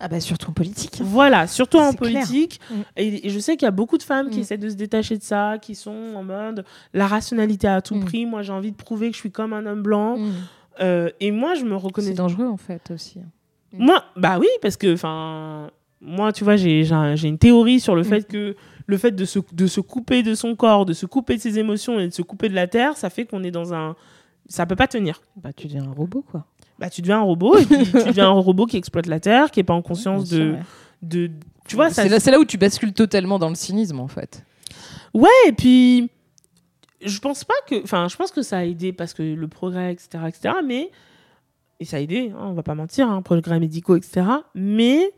[0.00, 0.98] ah bah surtout en politique.
[1.02, 2.58] Voilà, surtout en politique.
[2.70, 2.74] Mm.
[2.96, 4.42] Et, et je sais qu'il y a beaucoup de femmes qui Mm.
[4.42, 8.04] essaient de se détacher de ça, qui sont en mode la rationalité à tout Mm.
[8.04, 8.26] prix.
[8.26, 10.16] Moi, j'ai envie de prouver que je suis comme un homme blanc.
[10.80, 12.08] Euh, et moi, je me reconnais.
[12.08, 13.20] C'est dangereux en fait aussi.
[13.72, 15.70] Moi, bah oui, parce que, enfin,
[16.00, 19.12] moi, tu vois, j'ai j'ai un- j'ai une théorie sur le fait que le fait
[19.12, 22.08] de se, de se couper de son corps, de se couper de ses émotions et
[22.08, 23.94] de se couper de la terre, ça fait qu'on est dans un.
[24.48, 25.20] Ça peut pas tenir.
[25.36, 26.46] Bah tu deviens un robot quoi.
[26.80, 29.50] Bah, tu deviens un robot et puis tu deviens un robot qui exploite la terre,
[29.50, 30.56] qui est pas en conscience de,
[31.02, 31.30] de.
[31.68, 34.08] Tu vois, ça, c'est là, c'est là où tu bascules totalement dans le cynisme en
[34.08, 34.44] fait.
[35.12, 36.08] Ouais, et puis
[37.04, 39.92] je pense pas que, enfin, je pense que ça a aidé parce que le progrès,
[39.92, 40.54] etc., etc.
[40.64, 40.90] Mais
[41.80, 44.26] et ça a aidé, hein, on va pas mentir, hein, progrès médicaux, etc.
[44.54, 45.12] Mais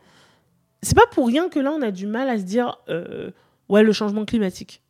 [0.83, 3.31] c'est pas pour rien que là on a du mal à se dire, euh,
[3.69, 4.83] ouais, le changement climatique.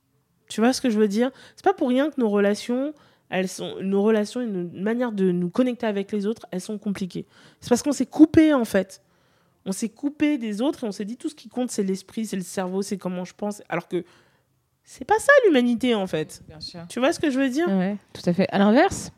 [0.48, 1.30] Tu vois ce que je veux dire?
[1.54, 2.94] C'est pas pour rien que nos relations,
[3.32, 6.76] elles sont, nos relations et nos manières de nous connecter avec les autres, elles sont
[6.76, 7.26] compliquées.
[7.60, 9.02] C'est parce qu'on s'est coupé en fait.
[9.64, 12.26] On s'est coupé des autres et on s'est dit tout ce qui compte c'est l'esprit,
[12.26, 13.62] c'est le cerveau, c'est comment je pense.
[13.70, 14.04] Alors que
[14.84, 16.42] c'est pas ça l'humanité en fait.
[16.46, 16.82] Bien sûr.
[16.88, 17.68] Tu vois ce que je veux dire?
[17.68, 18.46] Ouais, tout à fait.
[18.50, 19.12] À l'inverse,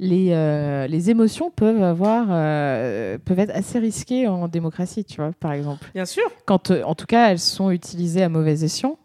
[0.00, 5.30] les, euh, les émotions peuvent avoir euh, peuvent être assez risquées en démocratie, tu vois,
[5.38, 5.88] par exemple.
[5.94, 6.24] Bien sûr.
[6.46, 8.98] Quand, euh, en tout cas, elles sont utilisées à mauvais escient,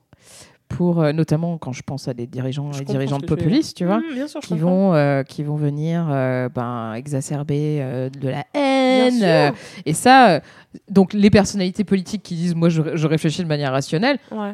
[0.70, 3.98] pour euh, notamment quand je pense à des dirigeants et dirigeantes populistes, tu vois.
[3.98, 7.80] Mmh, sûr, qui vont, euh, qui vont venir euh, ben, exacerber
[8.18, 9.54] de la haine.
[9.86, 10.42] et ça,
[10.90, 14.54] donc les personnalités politiques qui disent moi je, je réfléchis de manière rationnelle, Ouais,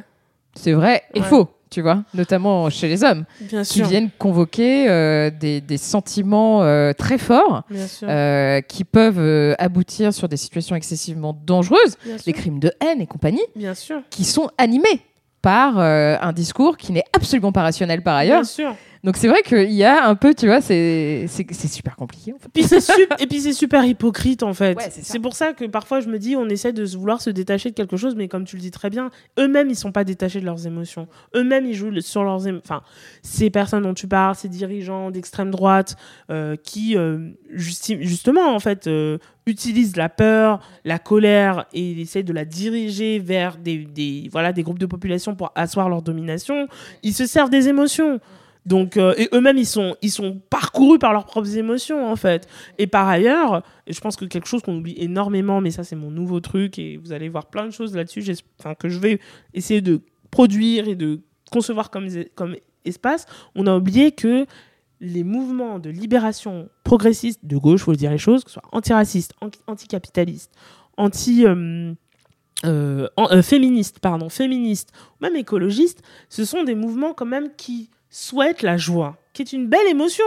[0.55, 1.26] c'est vrai et Ouais.
[1.28, 3.88] faux, tu vois, notamment chez les hommes, bien qui sûr.
[3.88, 4.86] viennent convoquer
[5.38, 6.61] des, des sentiments
[6.97, 7.63] très forts.
[8.68, 13.74] Qui peuvent aboutir sur des situations excessivement dangereuses, les crimes de haine et compagnie, Bien
[13.74, 14.01] sûr.
[14.09, 15.01] qui sont animés
[15.46, 18.41] par euh, un discours qui n'est absolument pas rationnel par ailleurs.
[19.06, 21.28] Donc c'est vrai qu'il y a un peu, tu vois, c'est
[21.68, 22.49] super compliqué en fait.
[22.51, 24.76] Puis c'est sup- et puis c'est super hypocrite en fait.
[24.76, 27.30] Ouais, c'est pour ça que parfois je me dis on essaie de se vouloir se
[27.30, 30.03] détacher de quelque chose, mais comme tu le dis très bien, eux-mêmes ils sont pas
[30.03, 31.08] détachés de leurs émotions.
[31.36, 32.64] Eux-mêmes ils jouent sur leurs émotions.
[32.66, 32.82] Enfin,
[33.22, 35.97] ces personnes dont tu parles, ces dirigeants d'extrême droite
[36.32, 42.34] euh, qui euh, justement en fait euh, utilisent la peur, la colère et essaient de
[42.34, 46.68] la diriger vers des, des voilà des groupes de population pour asseoir leur domination.
[47.03, 48.20] Ils se servent des émotions.
[48.66, 52.47] Donc, euh, et eux-mêmes, ils sont, ils sont parcourus par leurs propres émotions, en fait.
[52.80, 55.95] Et par ailleurs, et je pense que quelque chose qu'on oublie énormément, mais ça, c'est
[55.95, 58.24] mon nouveau truc, et vous allez voir plein de choses là-dessus,
[58.80, 59.20] que je vais
[59.53, 60.01] essayer de
[60.32, 61.20] produire et de
[61.51, 62.55] concevoir comme, comme
[62.86, 64.47] espace, on a oublié que
[64.99, 68.70] les mouvements de libération progressiste de gauche, faut le dire les choses, que ce soit
[68.72, 70.51] antiracistes, an- anticapitalistes,
[70.97, 71.45] anti...
[71.45, 71.93] euh,
[72.63, 77.91] euh, euh, féministes, pardon, féministes, ou même écologistes, ce sont des mouvements quand même qui
[78.10, 80.26] souhaitent la joie, qui est une belle émotion.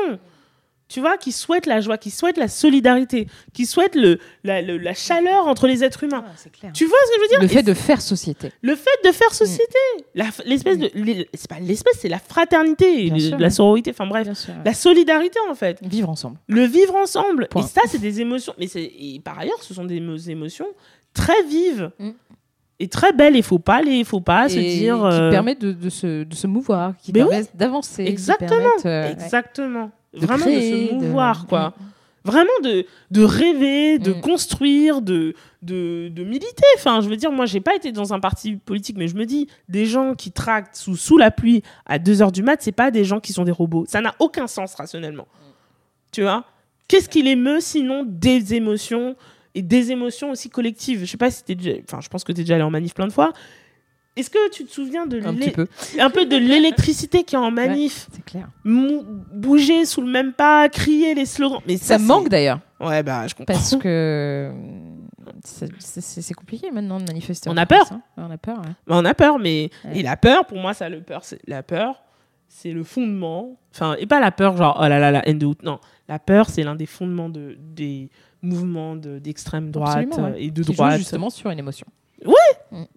[0.90, 4.78] Tu vois, qui souhaitent la joie, qui souhaitent la solidarité, qui souhaitent le, la, le-
[4.78, 6.24] la chaleur entre les êtres humains.
[6.36, 6.72] c'est clair.
[6.72, 7.42] Tu vois ce que je veux dire?
[7.42, 8.52] Le fait de faire société.
[8.62, 9.76] le fait de faire société,
[10.14, 10.90] La- l'espèce de,
[11.34, 13.38] c'est pas l'espèce, c'est la fraternité, Bien le- sûr.
[13.38, 14.26] la sororité, enfin bref,
[14.64, 16.38] la solidarité en fait, Vivre ensemble.
[16.46, 17.48] le vivre ensemble.
[17.50, 17.64] Point.
[17.64, 18.54] Et ça, c'est des émotions.
[18.58, 20.68] Mais c'est et par ailleurs, ce sont des émo- émotions
[21.12, 22.10] très vives Mm.
[22.80, 23.36] Et très belles.
[23.36, 24.96] Il faut pas les, faut pas se Et dire.
[24.96, 27.28] qui euh, permet de, de se, de se mouvoir, qui Mais oui.
[27.30, 28.04] permet d'avancer.
[28.04, 28.52] qui Exactement.
[28.84, 29.90] euh, ouais, Exactement.
[30.14, 31.68] de Vraiment créer, de se de- mouvoir, quoi.
[31.70, 31.82] Mm.
[32.24, 34.20] Vraiment de, de rêver, de Mm.
[34.20, 36.64] construire, de, de, de militer.
[36.76, 39.24] Enfin, je veux dire, moi, j'ai pas été dans un parti politique, mais je me
[39.24, 42.90] dis, des gens qui tractent sous, sous la pluie à 2h du mat, c'est pas
[42.90, 43.84] des gens qui sont des robots.
[43.88, 45.26] Ça n'a aucun sens rationnellement.
[46.12, 46.44] Tu vois?
[46.86, 49.14] Qu'est-ce qui les meut sinon des émotions
[49.58, 51.72] et des émotions aussi collectives Je sais pas si t'es déjà...
[51.84, 53.32] Enfin, je pense que tu es déjà allé en manif plein de fois.
[54.16, 55.68] Est-ce que tu te souviens de Un petit peu,
[56.00, 58.08] un peu de l'électricité qui est en manif?
[58.12, 58.48] C'est clair.
[58.64, 61.60] mou- bouger sous le même pas, crier les slogans.
[61.68, 63.54] Mais Ça, ça, manque d'ailleurs, Ouais, bah, je comprends.
[63.54, 64.52] parce que
[65.44, 67.48] c'est- compliqué maintenant de manifester.
[67.50, 67.86] On a peur.
[67.92, 68.02] hein.
[68.16, 68.72] On a peur, ouais.
[68.86, 69.70] Bah, on a peur, mais.
[69.84, 70.00] Ouais.
[70.00, 72.02] Et la peur, pour moi, ça, le peur, c'est la peur,
[72.48, 73.56] c'est le fondement.
[73.74, 75.62] Enfin, et pas la peur, genre, oh là là, la haine de haute.
[75.62, 75.78] Non.
[76.08, 78.10] La peur, c'est l'un des fondements de, des
[78.42, 80.44] mouvements de- d'extrême droite Absolument, ouais.
[80.44, 80.98] et de Qui droite.
[80.98, 81.86] justement sur une émotion.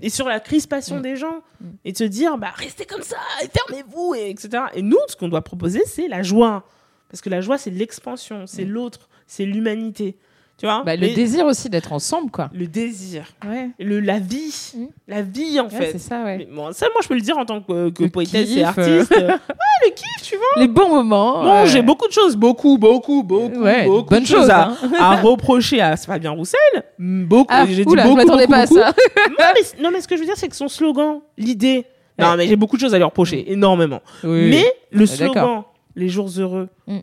[0.02, 1.02] et sur la crispation Mm.
[1.02, 1.66] des gens Mm.
[1.86, 5.16] et de se dire bah restez comme ça et fermez-vous et etc et nous ce
[5.16, 6.66] qu'on doit proposer c'est la joie
[7.10, 8.70] parce que la joie c'est l'expansion c'est Mm.
[8.72, 10.18] l'autre c'est l'humanité
[10.62, 12.52] Tu vois bah, Le désir aussi d'être ensemble, quoi.
[12.54, 13.26] Le désir.
[13.44, 13.72] Ouais.
[13.80, 14.54] Le, la vie.
[14.78, 14.86] Mmh.
[15.08, 15.94] La vie, en fait.
[15.94, 16.48] C'est ça, ouais.
[16.52, 19.10] bon, ça, moi, je peux le dire en tant que, que poétesse et artiste.
[19.12, 20.62] ouais, le kiff, tu vois.
[20.62, 21.42] Les bons moments.
[21.42, 24.78] Bon, j'ai beaucoup de choses, beaucoup, beaucoup, beaucoup, beaucoup bonnes de choses, à, hein.
[25.00, 26.60] à, reprocher à Fabien Roussel.
[27.00, 27.48] Beaucoup.
[27.50, 28.82] Ah, j'ai dit oula, beaucoup, je m'attendais pas beaucoup.
[28.82, 28.94] à ça.
[29.30, 31.88] non, mais, non, mais ce que je veux dire, c'est que son slogan, l'idée.
[32.20, 34.02] Non, mais j'ai beaucoup de choses à lui reprocher, énormément.
[34.24, 34.52] Oui.
[34.52, 35.64] Mais le slogan,
[35.96, 37.00] les jours heureux, Mm.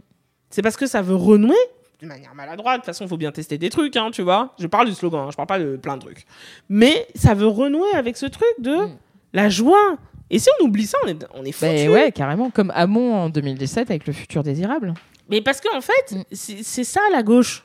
[0.48, 1.56] c'est parce que ça veut renouer
[2.00, 2.76] de manière maladroite.
[2.76, 4.54] De toute façon, il faut bien tester des trucs, hein, tu vois.
[4.58, 6.26] Je parle du slogan, hein, je parle pas de plein de trucs.
[6.68, 8.96] Mais ça veut renouer avec ce truc de Mm.
[9.32, 9.96] la joie.
[10.30, 11.86] Et si on oublie ça, on est, on est foutu.
[11.86, 12.50] Bah ouais, carrément.
[12.50, 14.94] Comme Hamon en 2017 avec le futur désirable.
[15.30, 16.22] Mais parce qu'en en fait, Mm.
[16.32, 17.64] c'est ça la gauche.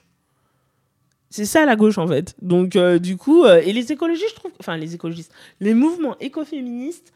[1.30, 2.36] C'est ça la gauche en fait.
[2.42, 6.16] Donc euh, du coup, euh, et les écologistes, je trouve, enfin les écologistes, les mouvements
[6.20, 7.12] écoféministes,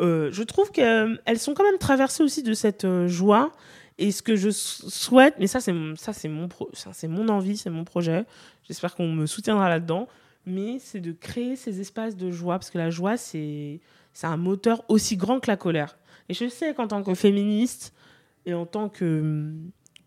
[0.00, 3.52] euh, je trouve qu'elles sont quand même traversées aussi de cette joie.
[3.98, 6.48] Et ce que je sou- souhaite, mais ça c'est mon- ça c'est mon
[6.92, 8.24] c'est mon envie, c'est mon projet.
[8.66, 10.08] J'espère qu'on me soutiendra là-dedans.
[10.46, 13.80] Mais c'est de créer ces espaces de joie parce que la joie c'est
[14.12, 15.96] c'est un moteur aussi grand que la colère.
[16.28, 17.92] Et je sais qu'en tant que féministe
[18.46, 19.52] et en tant que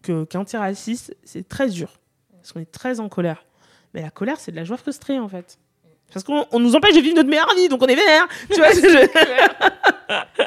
[0.03, 1.99] que- qu'antiraciste, c'est très dur.
[2.33, 3.45] Parce qu'on est très en colère.
[3.93, 5.57] Mais la colère, c'est de la joie frustrée, en fait.
[6.13, 8.27] Parce qu'on on nous empêche de vivre notre meilleure vie, donc on est vénère.
[8.49, 9.07] Tu vois je-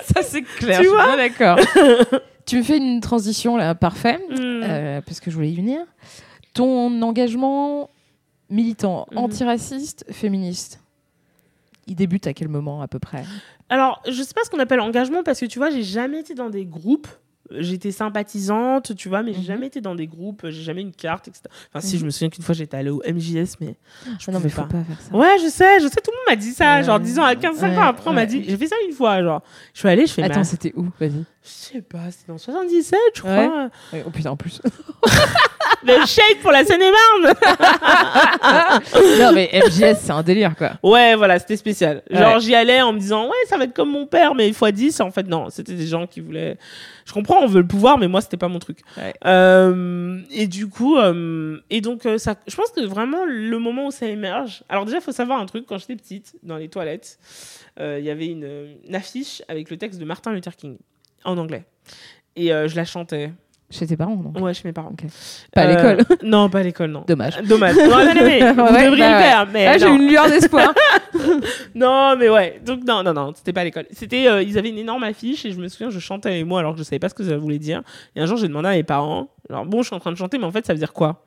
[0.14, 0.78] Ça, c'est clair.
[0.78, 1.16] Tu je suis vois?
[1.16, 1.58] d'accord.
[2.50, 4.34] tu me fais une transition là, parfaite, Mm.
[4.64, 5.80] euh, parce que je voulais y venir.
[6.54, 7.90] Ton engagement
[8.48, 9.18] militant, Mhm.
[9.18, 10.80] antiraciste, féministe,
[11.86, 13.24] il débute à quel moment à peu près?
[13.68, 16.34] Alors, je sais pas ce qu'on appelle engagement, parce que tu vois, j'ai jamais été
[16.34, 17.06] dans des groupes.
[17.58, 19.44] J'étais sympathisante, tu vois, mais j'ai Mhm.
[19.44, 21.42] jamais été dans des groupes, j'ai jamais une carte, etc.
[21.72, 22.00] Enfin, si, Mhm.
[22.00, 23.74] je me souviens qu'une fois, j'étais allée au MJS, mais
[24.18, 24.68] je Ah non, mais pouvais faut pas.
[24.78, 25.16] pas faire ça.
[25.16, 26.84] Ouais, je sais, je sais, tout le monde m'a dit ça, Ouais.
[26.84, 29.22] genre, disons, à 15-5 ans Ouais, après, on m'a dit, j'ai fait ça une fois,
[29.22, 29.42] genre.
[29.74, 31.24] Je suis allée, je fais, Attends, c'était où Vas-y?
[31.42, 33.70] je sais pas, c'était dans 77, je crois.
[33.92, 34.60] Ouais, Oh putain, en plus.
[35.82, 37.34] Le shade pour la Seine-et-Marne
[39.20, 40.72] non, mais MJS, c'est un délire, quoi.
[40.82, 42.02] Ouais, voilà, c'était spécial.
[42.10, 44.72] Genre, j'y allais en me disant, ouais, ça va être comme mon père, mais fois
[44.72, 45.00] 10.
[45.00, 46.58] En fait, non, c'était des gens qui voulaient.
[47.10, 48.78] Je comprends, on veut le pouvoir, mais moi, c'était pas mon truc.
[48.96, 49.12] Ouais.
[49.26, 53.86] Euh, et du coup, euh, et donc, euh, ça, je pense que vraiment, le moment
[53.86, 54.62] où ça émerge.
[54.68, 57.18] Alors, déjà, il faut savoir un truc, quand j'étais petite, dans les toilettes,
[57.80, 58.48] il y avait une,
[58.86, 60.76] une affiche avec le texte de Martin Luther King,
[61.24, 61.64] en anglais.
[62.36, 63.32] Et je la chantais.
[63.72, 64.92] Chez tes parents, non Ouais, chez mes parents.
[65.54, 66.16] Pas à Euh, l'école.
[66.24, 67.04] Non, pas à l'école, non.
[67.06, 67.40] Dommage.
[67.42, 67.76] Dommage.
[67.76, 68.98] Non, mais vous Ouais, devriez bah le ouais.
[69.22, 69.46] faire.
[69.52, 70.74] Mais j'ai une lueur d'espoir.
[71.74, 72.60] Non, mais ouais.
[72.64, 73.86] Donc, non, non, non, c'était pas à l'école.
[73.90, 76.60] C'était, euh, ils avaient une énorme affiche et je me souviens, je chantais avec moi
[76.60, 77.82] alors que je savais pas ce que ça voulait dire.
[78.16, 80.16] Et un jour, j'ai demandé à mes parents, alors bon, je suis en train de
[80.16, 81.26] chanter, mais en fait, ça veut dire quoi?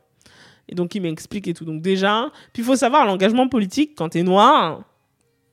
[0.70, 1.66] Et donc, ils m'expliquent et tout.
[1.66, 4.84] Donc, déjà, puis il faut savoir, l'engagement politique, quand t'es noir,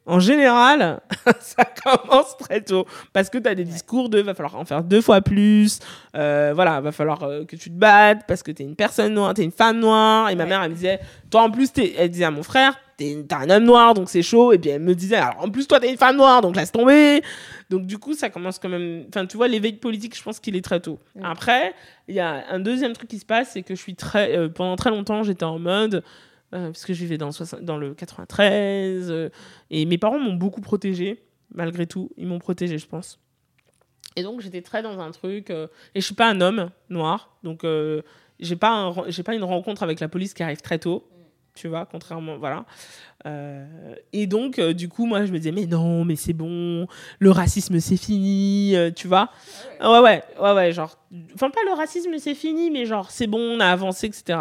[0.07, 1.01] en général,
[1.41, 2.87] ça commence très tôt.
[3.13, 5.79] Parce que t'as des discours de va falloir en faire deux fois plus,
[6.17, 9.35] euh, voilà, va falloir euh, que tu te battes parce que t'es une personne noire,
[9.35, 10.31] t'es une femme noire.
[10.31, 10.49] Et ma Ouais.
[10.51, 13.49] mère, elle me disait, toi en plus, elle disait à mon frère, t'es t'es un
[13.51, 14.53] homme noir, donc c'est chaud.
[14.53, 16.73] Et puis elle me disait, alors en plus, toi, t'es une femme noire, donc laisse
[16.73, 17.23] tomber.
[17.69, 19.05] Donc du coup, ça commence quand même.
[19.09, 20.99] Enfin, tu vois, l'éveil politique, je pense qu'il est très tôt.
[21.15, 21.23] Ouais.
[21.25, 21.73] Après,
[22.09, 24.37] il y a un deuxième truc qui se passe, c'est que je suis très.
[24.37, 26.03] euh, pendant très longtemps, j'étais en mode.
[26.55, 29.11] Euh, parce que je vivais dans, le soixante- dans le 93.
[29.11, 29.29] euh,
[29.71, 31.23] et mes parents m'ont beaucoup protégée,
[31.55, 32.11] malgré tout.
[32.17, 33.19] Ils m'ont protégée, je pense.
[34.17, 35.51] Et donc, j'étais très dans un truc.
[35.51, 37.37] euh, et je suis pas un homme noir.
[37.45, 37.65] Donc,
[38.41, 41.07] j'ai pas, j'ai pas une rencontre avec la police qui arrive très tôt.
[41.55, 42.39] Tu vois, contrairement.
[42.39, 42.65] Voilà.
[43.27, 46.87] Euh, et donc, euh, du coup, moi, je me disais, mais non, mais c'est bon,
[47.19, 49.31] le racisme, c'est fini, euh, tu vois.
[49.81, 50.97] Ouais, ouais, ouais, ouais, genre.
[51.35, 54.39] Enfin, pas le racisme, c'est fini, mais genre, c'est bon, on a avancé, etc.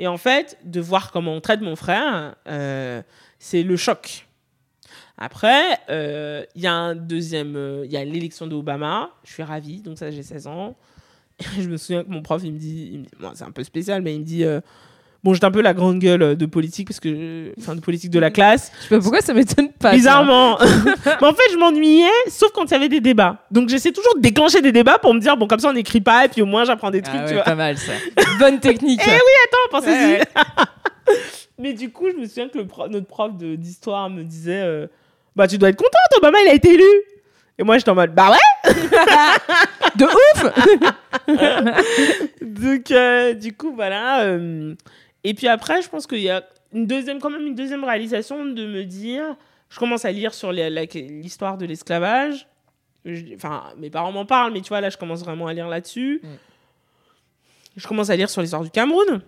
[0.00, 3.02] Et en fait, de voir comment on traite mon frère, euh,
[3.38, 4.26] c'est le choc.
[5.18, 7.54] Après, euh, il y a un deuxième.
[7.54, 9.10] euh, Il y a l'élection d'Obama.
[9.24, 10.74] Je suis ravie, donc ça, j'ai 16 ans.
[11.58, 13.02] Je me souviens que mon prof, il me dit.
[13.34, 14.44] c'est un peu spécial, mais il me dit.
[15.24, 17.52] Bon, j'étais un peu la grande gueule euh, de politique, parce que.
[17.58, 18.70] Enfin, de politique de la classe.
[18.78, 19.92] Je sais pas pourquoi ça m'étonne pas.
[19.92, 20.58] Bizarrement.
[20.60, 23.44] mais en fait, je m'ennuyais, sauf quand il y avait des débats.
[23.50, 26.00] Donc, j'essaie toujours de déclencher des débats pour me dire, bon, comme ça, on n'écrit
[26.00, 27.42] pas, et puis au moins, j'apprends des trucs, Ah tu vois.
[27.44, 27.92] pas mal ça.
[28.38, 29.00] Bonne technique.
[29.06, 30.12] Eh Attends, pensez-y.
[30.12, 30.22] Ouais,
[31.58, 34.86] Mais du coup, je me souviens que le notre prof d'histoire me disait euh,
[35.36, 36.84] Bah, tu dois être contente, Obama, il a été élu.
[37.58, 38.72] Et moi, j'étais en mode Bah ouais
[39.96, 40.44] De ouf
[42.40, 44.22] Donc, euh, du coup, voilà.
[44.22, 44.74] euh,
[45.24, 48.44] Et puis après, je pense qu'il y a une deuxième, quand même une deuxième réalisation
[48.44, 49.36] de me dire
[49.68, 52.46] Je commence à lire sur l'histoire de l'esclavage.
[53.34, 56.20] Enfin, mes parents m'en parlent, mais tu vois, là, je commence vraiment à lire là-dessus.
[56.22, 56.28] Mm.
[57.76, 59.22] Je commence à lire sur l'histoire du Cameroun.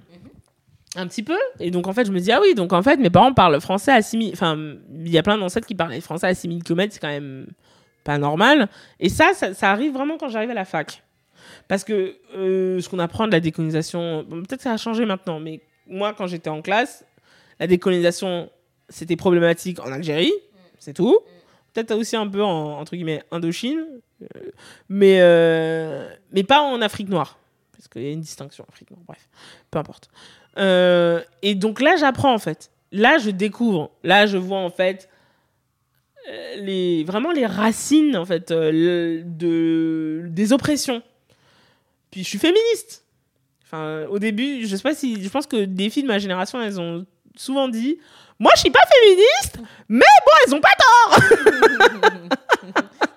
[0.94, 1.38] Un petit peu.
[1.58, 3.58] Et donc, en fait, je me dis, ah oui, donc en fait, mes parents parlent
[3.60, 4.32] français à 6000.
[4.34, 4.58] Enfin,
[4.94, 7.46] il y a plein d'ancêtres qui parlaient français à 6000 km, c'est quand même
[8.04, 8.68] pas normal.
[9.00, 11.02] Et ça, ça, ça arrive vraiment quand j'arrive à la fac.
[11.68, 15.40] Parce que euh, ce qu'on apprend de la décolonisation, bon, peut-être ça a changé maintenant,
[15.40, 17.04] mais moi, quand j'étais en classe,
[17.58, 18.50] la décolonisation,
[18.88, 20.32] c'était problématique en Algérie,
[20.78, 21.20] c'est tout.
[21.72, 23.86] Peut-être aussi un peu en, entre guillemets, Indochine,
[24.22, 24.50] euh,
[24.88, 27.38] mais, euh, mais pas en Afrique noire.
[27.72, 29.28] Parce qu'il y a une distinction Afrique noire, bref,
[29.70, 30.10] peu importe.
[30.58, 32.70] Euh, et donc là, j'apprends en fait.
[32.90, 33.90] Là, je découvre.
[34.02, 35.08] Là, je vois en fait
[36.56, 41.02] les, vraiment les racines en fait de, des oppressions.
[42.10, 43.01] Puis je suis féministe.
[43.72, 45.22] Enfin, au début, je sais pas si.
[45.22, 47.06] Je pense que des filles de ma génération, elles ont
[47.36, 47.98] souvent dit
[48.38, 51.20] Moi, je suis pas féministe, mais bon, elles ont pas tort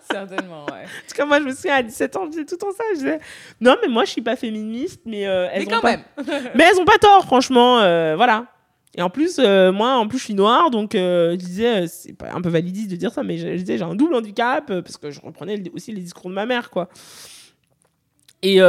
[0.09, 0.83] Certainement, ouais.
[0.83, 2.83] En tout cas, moi, je me souviens à 17 ans, je disais tout temps ça.
[2.93, 3.19] Je disais
[3.59, 5.97] Non, mais moi, je suis pas féministe, mais euh, elles mais ont quand pas...
[5.97, 6.03] même.
[6.55, 7.79] mais elles ont pas tort, franchement.
[7.79, 8.45] euh, voilà.
[8.97, 11.87] Et en plus, euh, moi, en plus, je suis noire, donc euh, je disais, euh,
[11.89, 14.67] c'est un peu validiste de dire ça, mais je, je disais, j'ai un double handicap,
[14.67, 16.87] parce que je reprenais aussi les discours de ma mère, quoi.
[18.41, 18.61] Et,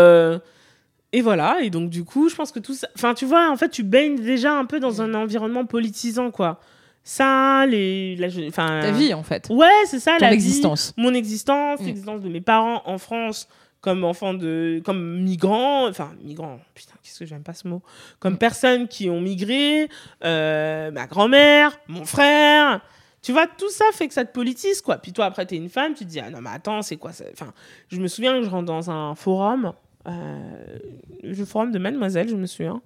[1.13, 2.89] et voilà, et donc du coup, je pense que tout ça.
[2.97, 6.61] Enfin, tu vois, en fait, tu baignes déjà un peu dans un environnement politisant, quoi.
[7.05, 8.17] Ça, les.
[8.17, 9.47] la- Enfin, Ta vie, en fait.
[9.51, 10.93] Ouais, c'est ça, Ton la vie, existence.
[10.97, 11.87] mon existence, Mm.
[11.87, 13.49] l'existence de mes parents en France
[13.83, 17.83] comme enfants de comme migrants enfin migrants putain qu'est-ce que j'aime pas ce mot?
[18.19, 18.39] Comme Mm.
[18.39, 19.89] personnes qui ont migré
[20.25, 22.81] euh, ma grand-mère mon frère
[23.23, 25.69] tu vois tout ça fait que ça te politise quoi puis toi après t'es une
[25.69, 27.27] femme tu te dis ah non mais attends c'est quoi ça?
[27.33, 27.53] Enfin
[27.89, 29.73] je me souviens que je rentre dans un forum
[30.07, 32.81] le forum de Mademoiselle je me souviens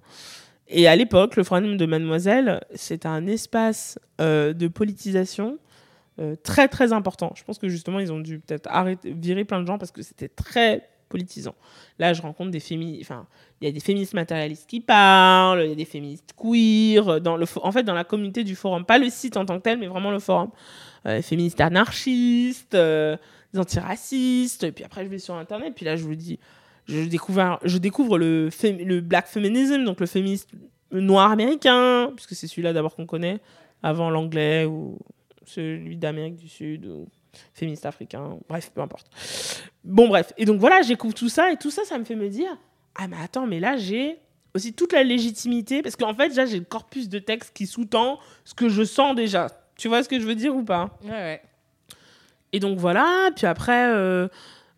[0.67, 5.57] et à l'époque le forum de Mademoiselle c'était un espace euh, de politisation
[6.19, 7.33] euh, très très important.
[7.35, 8.69] Je pense que justement ils ont dû peut-être
[9.05, 11.55] virer plein de gens parce que c'était très politisant.
[11.99, 13.27] Là, je rencontre des féministes, enfin,
[13.59, 17.19] il y a des féministes matérialistes qui parlent, il y a des féministes queer
[17.61, 19.87] en fait, dans la communauté du forum, pas le site en tant que tel, mais
[19.87, 20.49] vraiment le forum.
[21.05, 23.17] Euh, féministes anarchistes, euh,
[23.55, 24.63] antiracistes.
[24.63, 26.39] Et puis après, je vais sur internet, puis là, je vous dis,
[26.91, 28.49] je découvre, je découvre le,
[28.99, 30.49] black feminism, donc le féministe
[30.91, 33.39] noir américain, puisque c'est celui-là d'abord qu'on connaît,
[33.81, 34.97] avant l'anglais ou
[35.45, 37.07] celui d'Amérique du Sud ou
[37.53, 39.07] féministe africain, bref, peu importe.
[39.83, 40.33] Bon, bref.
[40.37, 42.57] Et donc voilà, j'écoute tout ça et tout ça, ça me fait me dire
[42.95, 44.17] Ah, mais attends, mais là, j'ai
[44.53, 48.19] aussi toute la légitimité parce qu'en fait, là, j'ai le corpus de texte qui sous-tend
[48.43, 49.47] ce que je sens déjà.
[49.77, 50.97] Tu vois ce que je veux dire ou pas?
[51.03, 51.41] Ouais, ouais.
[52.51, 54.27] et donc voilà, puis après, euh,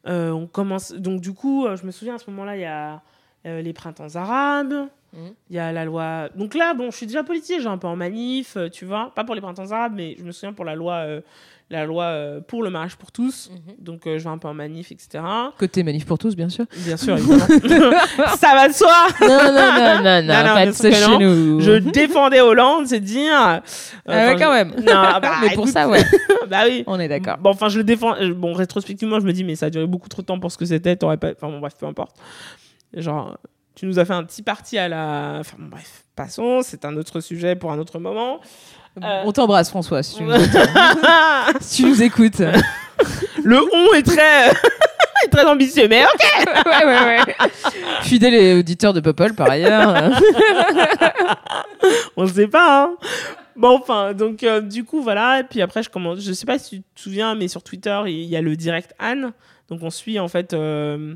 [0.06, 0.92] on commence.
[0.94, 3.02] Donc du coup, euh, je me souviens à ce moment-là, il y a
[3.46, 5.34] euh, les printemps arabes, il Mhm.
[5.52, 6.30] y a la loi.
[6.36, 9.12] Donc là, bon, je suis déjà politique, j'ai un peu en manif, euh, tu vois.
[9.16, 11.22] Pas pour les printemps arabes, mais je me souviens pour la loi, euh,
[11.70, 13.50] la loi euh, pour le mariage pour tous.
[13.52, 13.76] Mhm.
[13.84, 15.24] Donc euh, je vais un peu en manif, etc.
[15.58, 16.66] Côté manif pour tous, bien sûr.
[16.86, 17.98] Bien sûr, évidemment.
[18.38, 18.94] ça va de soi.
[19.22, 21.60] Non, non, non, non, non, non, pas de ça chez nous.
[21.62, 23.32] Je défendais Hollande, c'est dire.
[23.34, 23.60] euh,
[24.08, 24.70] Ah ouais, quand je- même.
[24.78, 26.04] Non, bah, Mais pour écoute, ça, ouais,
[26.48, 26.84] bah oui.
[26.86, 27.38] on est d'accord.
[27.40, 28.16] Bon, enfin, je le défends.
[28.22, 30.52] euh, Bon, rétrospectivement, je me dis, mais ça a duré beaucoup trop de temps pour
[30.52, 30.96] ce que c'était.
[30.96, 31.32] T'aurais pas.
[31.32, 32.16] Enfin, bon, bref, peu importe.
[32.96, 33.38] Genre,
[33.76, 35.38] tu nous as fait un petit parti à la.
[35.40, 36.62] Enfin, bon, bref, passons.
[36.62, 38.40] C'est un autre sujet pour un autre moment.
[39.02, 39.22] Euh.
[39.26, 41.60] On t'embrasse, François, si tu, nous entends.
[41.62, 42.40] si tu nous écoutes.
[43.44, 44.50] le on est très.
[44.50, 46.46] est très ambitieux, mais ok.
[46.66, 47.34] ouais, ouais.
[48.02, 50.12] Fidèle et auditeur de Popol, par ailleurs.
[52.16, 52.96] On sait pas, hein.
[53.56, 55.40] Bon, enfin, donc, euh, du coup, voilà.
[55.40, 56.20] Et puis après, je commence.
[56.22, 58.94] Je sais pas si tu te souviens, mais sur Twitter, il y a le direct
[59.00, 59.32] Anne.
[59.70, 60.54] Donc, on suit, en fait.
[60.54, 61.16] euh,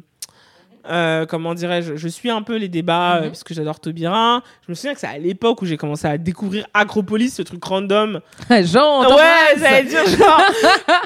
[0.89, 4.41] euh, comment dirais-je Je suis un peu les débats, parce que j'adore Taubira.
[4.65, 7.63] Je me souviens que c'est à l'époque où j'ai commencé à découvrir Acropolis, ce truc
[7.63, 8.19] random.
[8.49, 9.23] On ouais, t'embrasse.
[9.59, 10.41] j'allais dire, genre.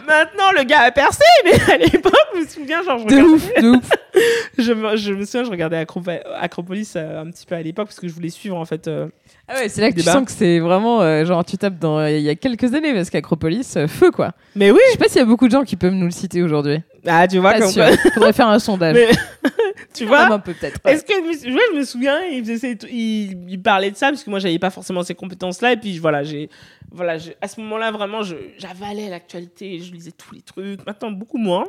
[0.08, 3.54] maintenant, le gars a percé, mais à l'époque, je me souviens, genre, je De ouf,
[3.56, 3.90] de ouf.
[4.58, 7.88] je, me, je me souviens, je regardais Acropo- Acropolis euh, un petit peu à l'époque,
[7.88, 8.88] parce que je voulais suivre, en fait.
[8.88, 9.08] euh,
[9.48, 10.14] Ah ouais, c'est là que tu Débat.
[10.14, 13.10] sens que c'est vraiment euh, genre tu tapes dans il y a quelques années parce
[13.10, 14.32] qu'Acropolis feu quoi.
[14.56, 16.12] Mais oui, Je sais pas s'il y a beaucoup de gens qui peuvent nous le
[16.12, 16.80] citer aujourd'hui.
[17.08, 17.88] ah, tu vois, Pas comme quoi.
[18.14, 18.96] Faudrait faire un sondage.
[18.96, 19.10] Mais-
[19.94, 20.80] tu vois, un peu peut-être.
[20.86, 20.94] ouais.
[20.94, 24.30] Est-ce que je me souviens, il, faisait ses- il, il parlait de ça parce que
[24.30, 26.50] moi j'avais pas forcément ces compétences-là et puis voilà, j'ai
[26.94, 28.22] voilà, à ce moment-là vraiment
[28.58, 30.86] j'avalais l'actualité, je lisais tous les trucs.
[30.86, 31.66] Maintenant beaucoup moins,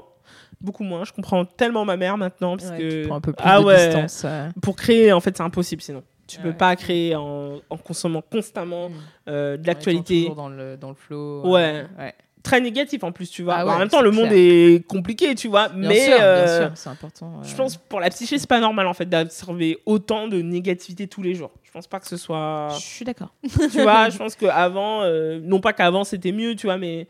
[0.62, 1.04] beaucoup moins.
[1.04, 3.60] Je comprends tellement ma mère maintenant parce Ouais, que tu prends un peu plus ah
[3.60, 4.26] de ouais, distance.
[4.62, 6.02] pour créer en fait c'est impossible sinon.
[6.28, 8.92] Tu Ah peux pas créer en, en consommant constamment Mm.
[9.28, 10.20] euh, de l'actualité.
[10.22, 11.42] toujours dans le dans le flow.
[11.50, 11.84] Ouais.
[11.98, 12.14] euh, ouais.
[12.42, 13.54] Très négatif en plus, tu vois.
[13.58, 15.68] Ah en même temps, le monde est compliqué, tu vois.
[15.68, 17.40] Bien mais sûr, euh, bien sûr, c'est important.
[17.44, 21.22] Je pense pour la psyché, c'est pas normal en fait d'absorber autant de négativité tous
[21.22, 21.52] les jours.
[21.62, 22.68] Je pense pas que ce soit.
[22.74, 23.32] Je suis d'accord.
[23.42, 27.06] tu vois, je pense qu'avant, euh, non pas qu'avant c'était mieux, tu vois, mais.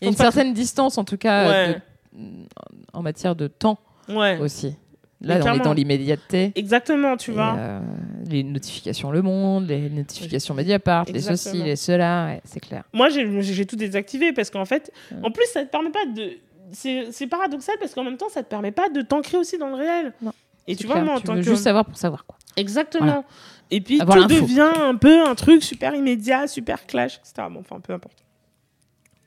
[0.00, 1.74] Je une certaine distance en tout cas Ouais.
[1.74, 1.80] de-
[2.92, 4.74] en matière de temps Ouais, aussi.
[5.22, 6.52] Là, on est dans l'immédiateté.
[6.56, 7.56] exactement, tu Et, vois.
[7.56, 7.80] euh,
[8.28, 11.64] les notifications Le Monde, les notifications Mediapart, les ceci, Exactement.
[11.64, 12.84] les cela, ouais, c'est clair.
[12.92, 15.18] Moi, j'ai tout désactivé parce qu'en fait, Ouais.
[15.24, 16.32] en plus, ça te permet pas de.
[16.72, 19.76] C'est paradoxal parce qu'en même temps, ça te permet pas de t'ancrer aussi dans le
[19.76, 20.12] réel.
[20.20, 20.32] Non.
[20.68, 21.46] Et tu vois, moi, en tu tant veux que.
[21.48, 22.36] juste savoir pour savoir quoi.
[22.56, 23.04] Exactement.
[23.06, 23.24] Voilà.
[23.70, 27.48] Et puis, Avoir tout devient un peu un truc super immédiat, super clash, etc.
[27.50, 28.18] Bon, enfin, peu importe.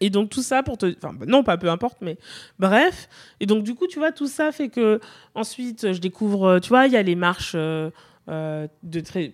[0.02, 0.86] Et donc, tout ça pour te.
[0.98, 2.18] Enfin, non, pas peu importe, mais
[2.58, 3.10] bref.
[3.40, 5.00] Et donc, du coup, tu vois, tout ça fait que.
[5.36, 6.46] Ensuite, je découvre.
[6.46, 7.54] euh, Tu vois, il y a les marches.
[7.56, 7.90] euh,
[8.30, 8.68] euh,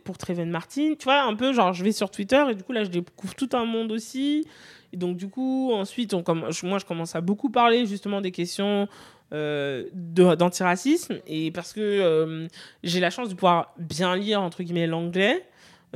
[0.05, 2.72] pour Trayvon Martin, tu vois, un peu genre je vais sur Twitter et du coup
[2.72, 4.47] là je découvre tout un monde aussi.
[4.93, 8.32] Et donc du coup, ensuite, on comm- moi je commence à beaucoup parler justement des
[8.32, 8.88] questions
[9.34, 12.47] euh, d'antiracisme et parce que
[12.84, 15.45] j'ai la chance de pouvoir bien lire entre guillemets l'anglais.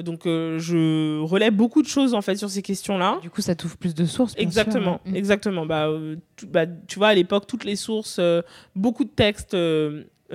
[0.01, 3.19] Donc euh, je relève beaucoup de choses en fait sur ces questions-là.
[3.21, 4.33] Du coup, ça t'ouvre plus de sources.
[4.33, 5.11] sûr, Exactement, ouais.
[5.11, 5.15] Mm.
[5.15, 5.65] exactement.
[5.65, 6.15] Bah, euh,
[6.47, 8.41] bah, tu vois, à l'époque, toutes les sources, euh,
[8.75, 9.57] beaucoup de textes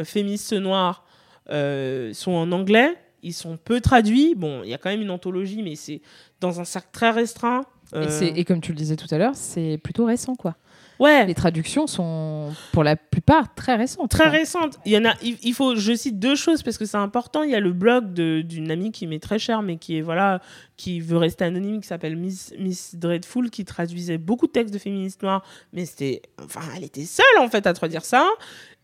[0.04, 1.04] féministes noirs
[1.48, 2.96] sont en anglais.
[3.22, 4.34] Ils sont peu traduits.
[4.34, 6.02] Bon, il y a quand même une anthologie, mais c'est
[6.40, 7.64] dans un cercle très restreint.
[7.94, 10.56] Et, et comme tu le disais tout à l'heure, c'est plutôt récent, quoi.
[11.00, 14.10] Ouais, Les traductions sont, pour la plupart, très récentes.
[14.10, 14.32] très quoi.
[14.32, 14.78] récente.
[14.84, 15.14] Il y en a.
[15.22, 15.76] Il, faut.
[15.76, 17.42] Je cite deux choses parce que c'est important.
[17.42, 20.40] Il y a le blog d'une amie qui m'est très chère, mais qui est voilà,
[20.76, 24.78] qui veut rester anonyme, qui s'appelle Miss, Miss Dreadful, qui traduisait beaucoup de textes de
[24.78, 28.26] féministes noirs, mais c'était, enfin, elle était seule en fait à traduire ça.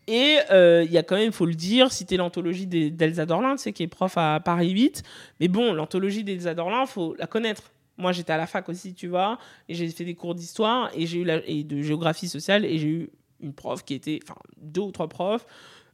[0.07, 3.55] Et euh, il y a quand même, il faut le dire, citer l'anthologie d'Elsa Dorlin,
[3.55, 5.03] tu sais, qui est prof à Paris 8.
[5.39, 7.71] Mais bon, l'anthologie d'Elsa Dorlin, faut la connaître.
[8.01, 9.37] Moi, j'étais à la fac aussi, tu vois,
[9.69, 12.77] et j'ai fait des cours d'histoire et j'ai eu la, et de géographie sociale et
[12.77, 13.09] j'ai eu
[13.41, 15.45] une prof qui était, enfin, deux ou trois profs,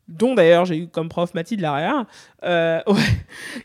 [0.07, 2.05] dont d'ailleurs j'ai eu comme prof Mathilde Larrière.
[2.43, 3.01] Euh, ouais.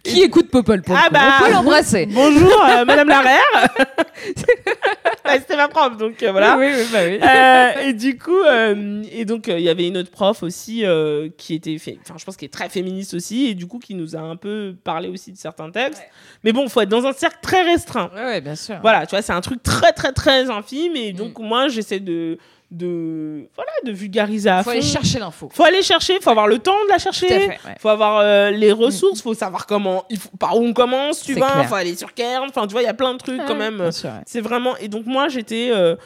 [0.02, 2.06] Qui écoute Popol pour Ah bah, On peut l'embrasser.
[2.06, 3.68] Bonjour, euh, Madame Larrière.
[5.24, 6.56] Ouais, C'était ma prof, donc euh, voilà.
[6.58, 7.18] Oui, oui, bah oui.
[7.22, 10.84] Euh, et du coup, euh, et donc euh, il y avait une autre prof aussi
[10.84, 13.94] euh, qui était, enfin je pense qui est très féministe aussi, et du coup qui
[13.94, 16.02] nous a un peu parlé aussi de certains textes.
[16.44, 18.10] Mais bon, faut être dans un cercle très restreint.
[18.14, 18.76] Ouais, ouais, bien sûr.
[18.82, 21.42] Voilà, tu vois, c'est un truc très très très infime, et donc Mm.
[21.44, 22.38] moi j'essaie de,
[22.72, 24.76] de, voilà, de vulgariser à Faut fond.
[24.76, 25.48] aller chercher l'info.
[25.52, 27.26] Faut aller chercher, faut avoir le temps de la chercher.
[27.28, 27.74] Tout à fait, ouais.
[27.78, 31.34] Faut avoir euh, les ressources, faut savoir comment, il faut, par où on commence, tu
[31.34, 31.50] vois.
[31.50, 31.68] clair.
[31.68, 33.78] Faut aller sur Cairn, enfin tu vois, il y a plein de trucs quand même.
[33.80, 33.90] ouais.
[34.26, 34.76] C'est vraiment.
[34.78, 35.70] Et donc, moi, j'étais.
[35.70, 35.96] euh,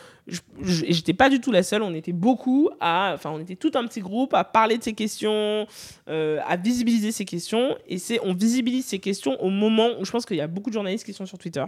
[0.60, 3.12] j'étais pas du tout la seule, on était beaucoup à.
[3.14, 5.66] Enfin, on était tout un petit groupe à parler de ces questions,
[6.08, 7.76] euh, à visibiliser ces questions.
[7.86, 10.70] Et c'est on visibilise ces questions au moment où je pense qu'il y a beaucoup
[10.70, 11.64] de journalistes qui sont sur Twitter.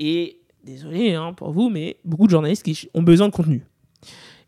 [0.00, 3.64] Et désolé hein, pour vous, mais beaucoup de journalistes qui ont besoin de contenu.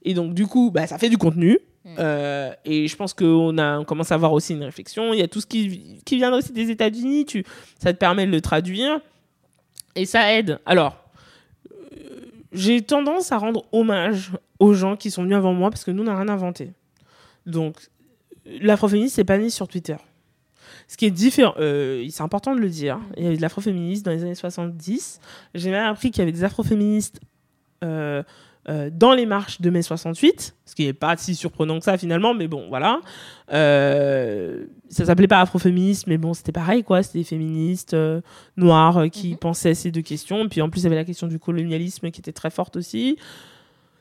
[0.09, 1.59] Et donc, du coup, bah, ça fait du contenu.
[1.98, 5.12] Euh, et je pense qu'on a, on commence à avoir aussi une réflexion.
[5.12, 7.26] Il y a tout ce qui, qui vient aussi des États-Unis.
[7.26, 7.44] Tu,
[7.78, 9.00] ça te permet de le traduire.
[9.96, 10.61] Et ça aide.
[10.64, 10.96] Alors,
[11.70, 12.20] euh,
[12.52, 16.04] j'ai tendance à rendre hommage aux gens qui sont venus avant moi parce que nous,
[16.04, 16.72] on n'a rien inventé.
[17.44, 17.76] Donc,
[18.46, 19.96] l'afroféminisme, c'est pas né sur Twitter.
[20.86, 22.98] Ce qui est différent, euh, c'est important de le dire.
[23.18, 25.20] Il y avait de l'afroféminisme dans les années 70.
[25.54, 27.20] J'ai même appris qu'il y avait des afroféministes
[27.84, 28.22] euh,
[28.68, 31.96] euh, dans les marches de mai 68, ce qui n'est pas si surprenant que ça
[31.96, 33.00] finalement, mais bon, voilà.
[33.52, 37.02] Euh, ça s'appelait pas afroféminisme, mais bon, c'était pareil, quoi.
[37.02, 38.20] C'était des féministes euh,
[38.56, 40.44] noirs euh, qui pensaient à ces deux questions.
[40.44, 42.76] Et puis en plus, il y avait la question du colonialisme qui était très forte
[42.76, 43.16] aussi.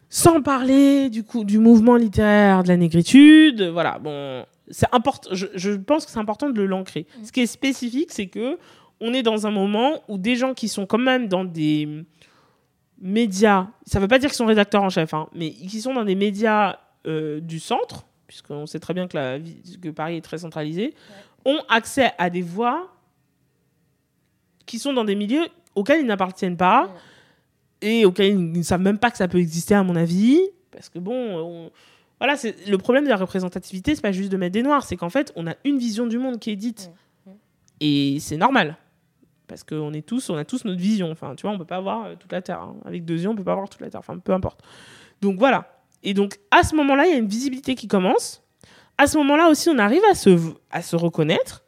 [0.09, 3.99] Sans parler du coup du mouvement littéraire de la négritude, voilà.
[3.99, 5.29] Bon, c'est important.
[5.33, 7.07] Je, je pense que c'est important de l'ancrer.
[7.23, 8.57] Ce qui est spécifique, c'est que
[8.99, 12.05] on est dans un moment où des gens qui sont quand même dans des
[12.99, 15.93] médias, ça ne veut pas dire qu'ils sont rédacteurs en chef, hein, mais qui sont
[15.93, 20.17] dans des médias euh, du centre, puisqu'on sait très bien que, la, vie- que Paris
[20.17, 20.93] est très centralisé,
[21.45, 22.91] ont accès à des voix
[24.65, 26.89] qui sont dans des milieux auxquels ils n'appartiennent pas
[27.81, 30.39] et auxquels ils ne savent même pas que ça peut exister, à mon avis.
[30.71, 31.71] Parce que bon, on-
[32.19, 34.97] voilà, c'est le problème de la représentativité, c'est pas juste de mettre des noirs, c'est
[34.97, 36.91] qu'en fait, on a une vision du monde qui est dite.
[37.79, 38.75] Et c'est normal.
[39.47, 41.09] Parce qu'on est tous, on a tous notre vision.
[41.11, 42.59] Enfin, tu vois, on peut pas avoir euh, toute la Terre.
[42.61, 42.75] hein.
[42.85, 44.01] Avec deux yeux, on peut pas voir toute la Terre.
[44.01, 44.59] Enfin, peu importe.
[45.21, 45.79] Donc voilà.
[46.03, 48.43] Et donc, à ce moment-là, il y a une visibilité qui commence.
[48.97, 50.37] À ce moment-là aussi, on arrive à se,
[50.71, 51.63] à se reconnaître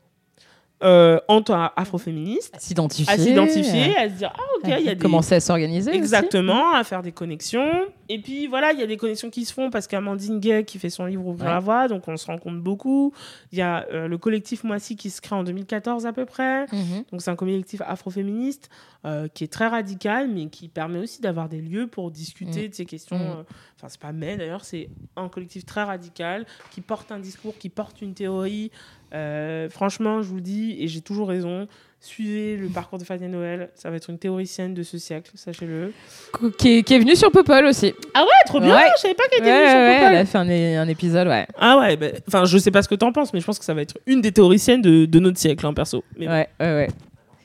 [0.83, 3.13] euh, en tant qu'afroféministe, À s'identifier.
[3.13, 5.01] à s'identifier, à se dire, ah il y a des...
[5.01, 5.91] Commencer à s'organiser.
[5.91, 5.99] aussi.
[5.99, 7.69] Exactement, à faire des connexions.
[8.09, 10.79] Et puis voilà, il y a des connexions qui se font parce qu'Amandine Gay qui
[10.79, 11.53] fait son livre Ouvrir Ouais.
[11.53, 13.13] la voie, donc on se rencontre beaucoup.
[13.51, 16.63] Il y a euh, le collectif Moissy qui se crée en 2014 à peu près.
[16.71, 17.03] Mhm.
[17.11, 18.69] Donc c'est un collectif afroféministe
[19.05, 22.73] euh, qui est très radical, mais qui permet aussi d'avoir des lieux pour discuter de
[22.75, 23.17] ces questions.
[23.17, 23.21] Mm.
[23.21, 23.43] euh,
[23.77, 27.69] Enfin, c'est pas mais d'ailleurs, c'est un collectif très radical qui porte un discours, qui
[27.69, 28.71] porte une théorie.
[29.13, 31.67] Euh, franchement, je vous le dis, et j'ai toujours raison.
[32.01, 35.91] Suivez le parcours de Fabien Noël, ça va être une théoricienne de ce siècle, sachez-le.
[36.57, 37.93] Qui, est, qui est venu sur Popol aussi.
[38.13, 38.83] Ah ouais, trop bien, Ouais.
[38.95, 40.11] je savais pas qu'elle Ouais, était venue sur ouais, Popol.
[40.13, 40.37] elle a fait
[40.77, 41.45] un, un épisode, ouais.
[41.59, 43.65] Ah ouais, bah, enfin, je sais pas ce que t'en penses, mais je pense que
[43.65, 46.05] ça va être une des théoriciennes de, de notre siècle, hein, perso.
[46.17, 46.31] Mais bon.
[46.31, 46.87] Ouais, ouais, ouais.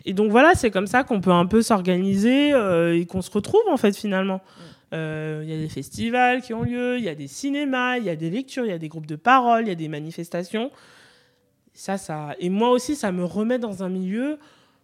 [0.07, 3.33] Et donc voilà, c'est comme ça qu'on peut un peu s'organiser euh, et qu'on se
[3.33, 4.41] retrouve en fait finalement.
[4.93, 8.05] euh, il y a des festivals qui ont lieu, il y a des cinémas, il
[8.05, 9.89] y a des lectures, il y a des groupes de parole, il y a des
[9.89, 10.71] manifestations.
[11.75, 12.35] Ça, ça.
[12.39, 14.39] Et moi aussi, ça me remet dans un milieu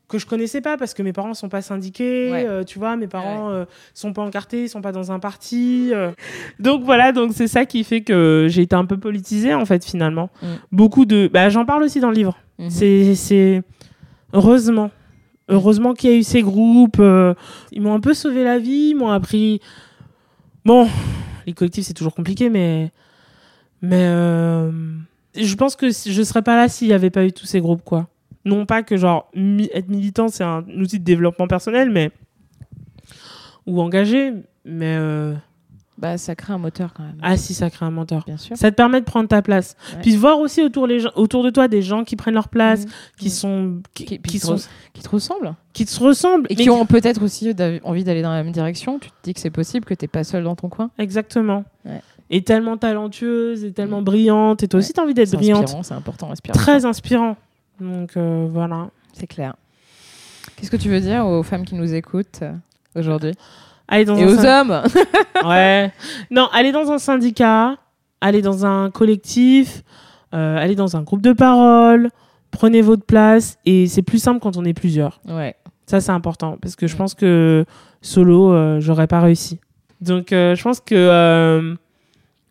[0.08, 3.06] que je connaissais pas parce que mes parents sont pas syndiqués, euh, tu vois, mes
[3.06, 3.64] parents euh,
[3.94, 5.92] sont pas encartés, ils sont pas dans un parti.
[6.58, 9.84] Donc voilà, donc c'est ça qui fait que j'ai été un peu politisée en fait
[9.84, 10.30] finalement.
[10.42, 10.46] Mm.
[10.72, 12.36] Beaucoup de, bah, j'en parle aussi dans le livre.
[12.58, 13.14] Mm-hmm.
[13.14, 13.62] C'est
[14.32, 14.90] heureusement,
[15.48, 17.00] heureusement qu'il y a eu ces groupes.
[17.70, 19.60] ils m'ont un peu sauvé la vie, ils m'ont appris
[20.64, 20.88] Bon,
[21.46, 22.90] les collectifs, c'est toujours compliqué, mais.
[23.82, 24.08] Mais.
[25.34, 27.84] Je pense que je serais pas là s'il n'y avait pas eu tous ces groupes,
[27.84, 28.08] quoi.
[28.44, 32.10] Non pas que, genre, être militant, c'est un outil de développement personnel, mais.
[33.66, 34.32] Ou engagé,
[34.64, 34.96] mais.
[34.96, 35.34] Euh,
[35.98, 37.18] bah, ça crée un moteur quand même.
[37.20, 38.24] Ah si, ça crée un moteur.
[38.24, 38.56] Bien sûr.
[38.56, 39.76] Ça te permet de prendre ta place.
[40.00, 42.86] Puis voir aussi autour, les gens, autour de toi des gens qui prennent leur place,
[42.86, 42.90] mmh.
[43.18, 43.30] qui mmh.
[43.30, 44.56] sont qui, qui, sont
[44.94, 47.54] qui te ressemblent, qui te ressemblent et qui ont peut-être aussi
[47.84, 48.98] envie d'aller dans la même direction.
[48.98, 50.90] Tu te dis que c'est possible, que t'es pas seul dans ton coin.
[50.98, 51.64] Exactement.
[52.32, 54.04] Et tellement talentueuse, et tellement mmh.
[54.04, 54.62] brillante.
[54.62, 55.76] Et toi aussi, t'as envie d'être brillante.
[55.82, 56.58] C'est important, inspirant.
[56.58, 57.36] Très inspirant.
[57.80, 58.90] Donc euh, voilà.
[59.12, 59.54] C'est clair.
[60.56, 62.52] Qu'est-ce que tu veux dire aux femmes qui nous écoutent euh,
[62.94, 63.32] aujourd'hui?
[63.92, 64.82] Et aux hommes?
[65.44, 65.90] Ouais.
[66.30, 67.76] Non, aller dans un syndicat,
[68.20, 69.82] aller dans un collectif,
[70.34, 72.10] euh, aller dans un groupe de parole,
[72.50, 75.18] prenez votre place et c'est plus simple quand on est plusieurs.
[75.26, 75.56] Ouais.
[75.86, 77.64] Ça, c'est important parce que je pense que
[78.02, 79.60] solo, euh, j'aurais pas réussi.
[80.02, 81.76] Donc, je pense que.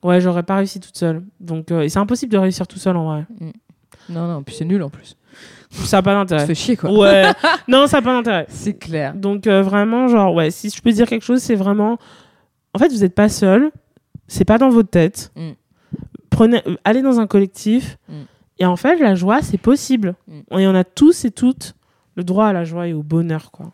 [0.04, 1.24] Ouais, j'aurais pas réussi toute seule.
[1.40, 3.26] Donc, c'est impossible de réussir tout seul en vrai.
[3.40, 3.52] Mm.
[4.10, 5.16] Non, non, puis c'est nul en plus.
[5.70, 6.42] Ça n'a pas d'intérêt.
[6.42, 6.92] Ça fait chier, quoi.
[6.92, 7.32] Ouais.
[7.68, 8.46] non, ça n'a pas d'intérêt.
[8.50, 9.14] C'est clair.
[9.14, 11.98] Donc, euh, vraiment, genre, ouais, si je peux dire quelque chose, c'est vraiment.
[12.74, 13.72] En fait, vous n'êtes pas seul.
[14.28, 15.32] C'est pas dans votre tête.
[15.36, 15.52] Mm.
[16.30, 17.98] Prenez, euh, allez dans un collectif.
[18.08, 18.14] Mm.
[18.60, 20.16] Et en fait, la joie, c'est possible.
[20.28, 21.76] Et on a tous et toutes
[22.16, 23.72] le droit à la joie et au bonheur, quoi.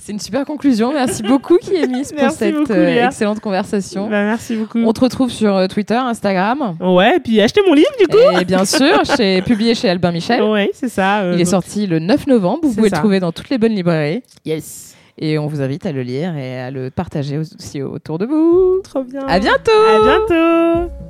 [0.00, 0.94] C'est une super conclusion.
[0.94, 4.04] Merci beaucoup, Kiemis, pour cette euh, excellente conversation.
[4.04, 4.78] Bah, merci beaucoup.
[4.78, 6.76] On te retrouve sur euh, Twitter, Instagram.
[6.80, 8.40] Ouais, et puis achetez mon livre, du coup.
[8.40, 10.42] Et bien sûr, chez, publié chez Albin Michel.
[10.42, 11.20] Ouais, c'est ça.
[11.20, 12.60] Euh, Il est sorti le 9 novembre.
[12.62, 14.22] Vous pouvez le trouver dans toutes les bonnes librairies.
[14.46, 14.96] Yes.
[15.18, 18.80] Et on vous invite à le lire et à le partager aussi autour de vous.
[18.82, 19.26] Trop bien.
[19.28, 19.70] À bientôt.
[19.70, 21.09] À bientôt.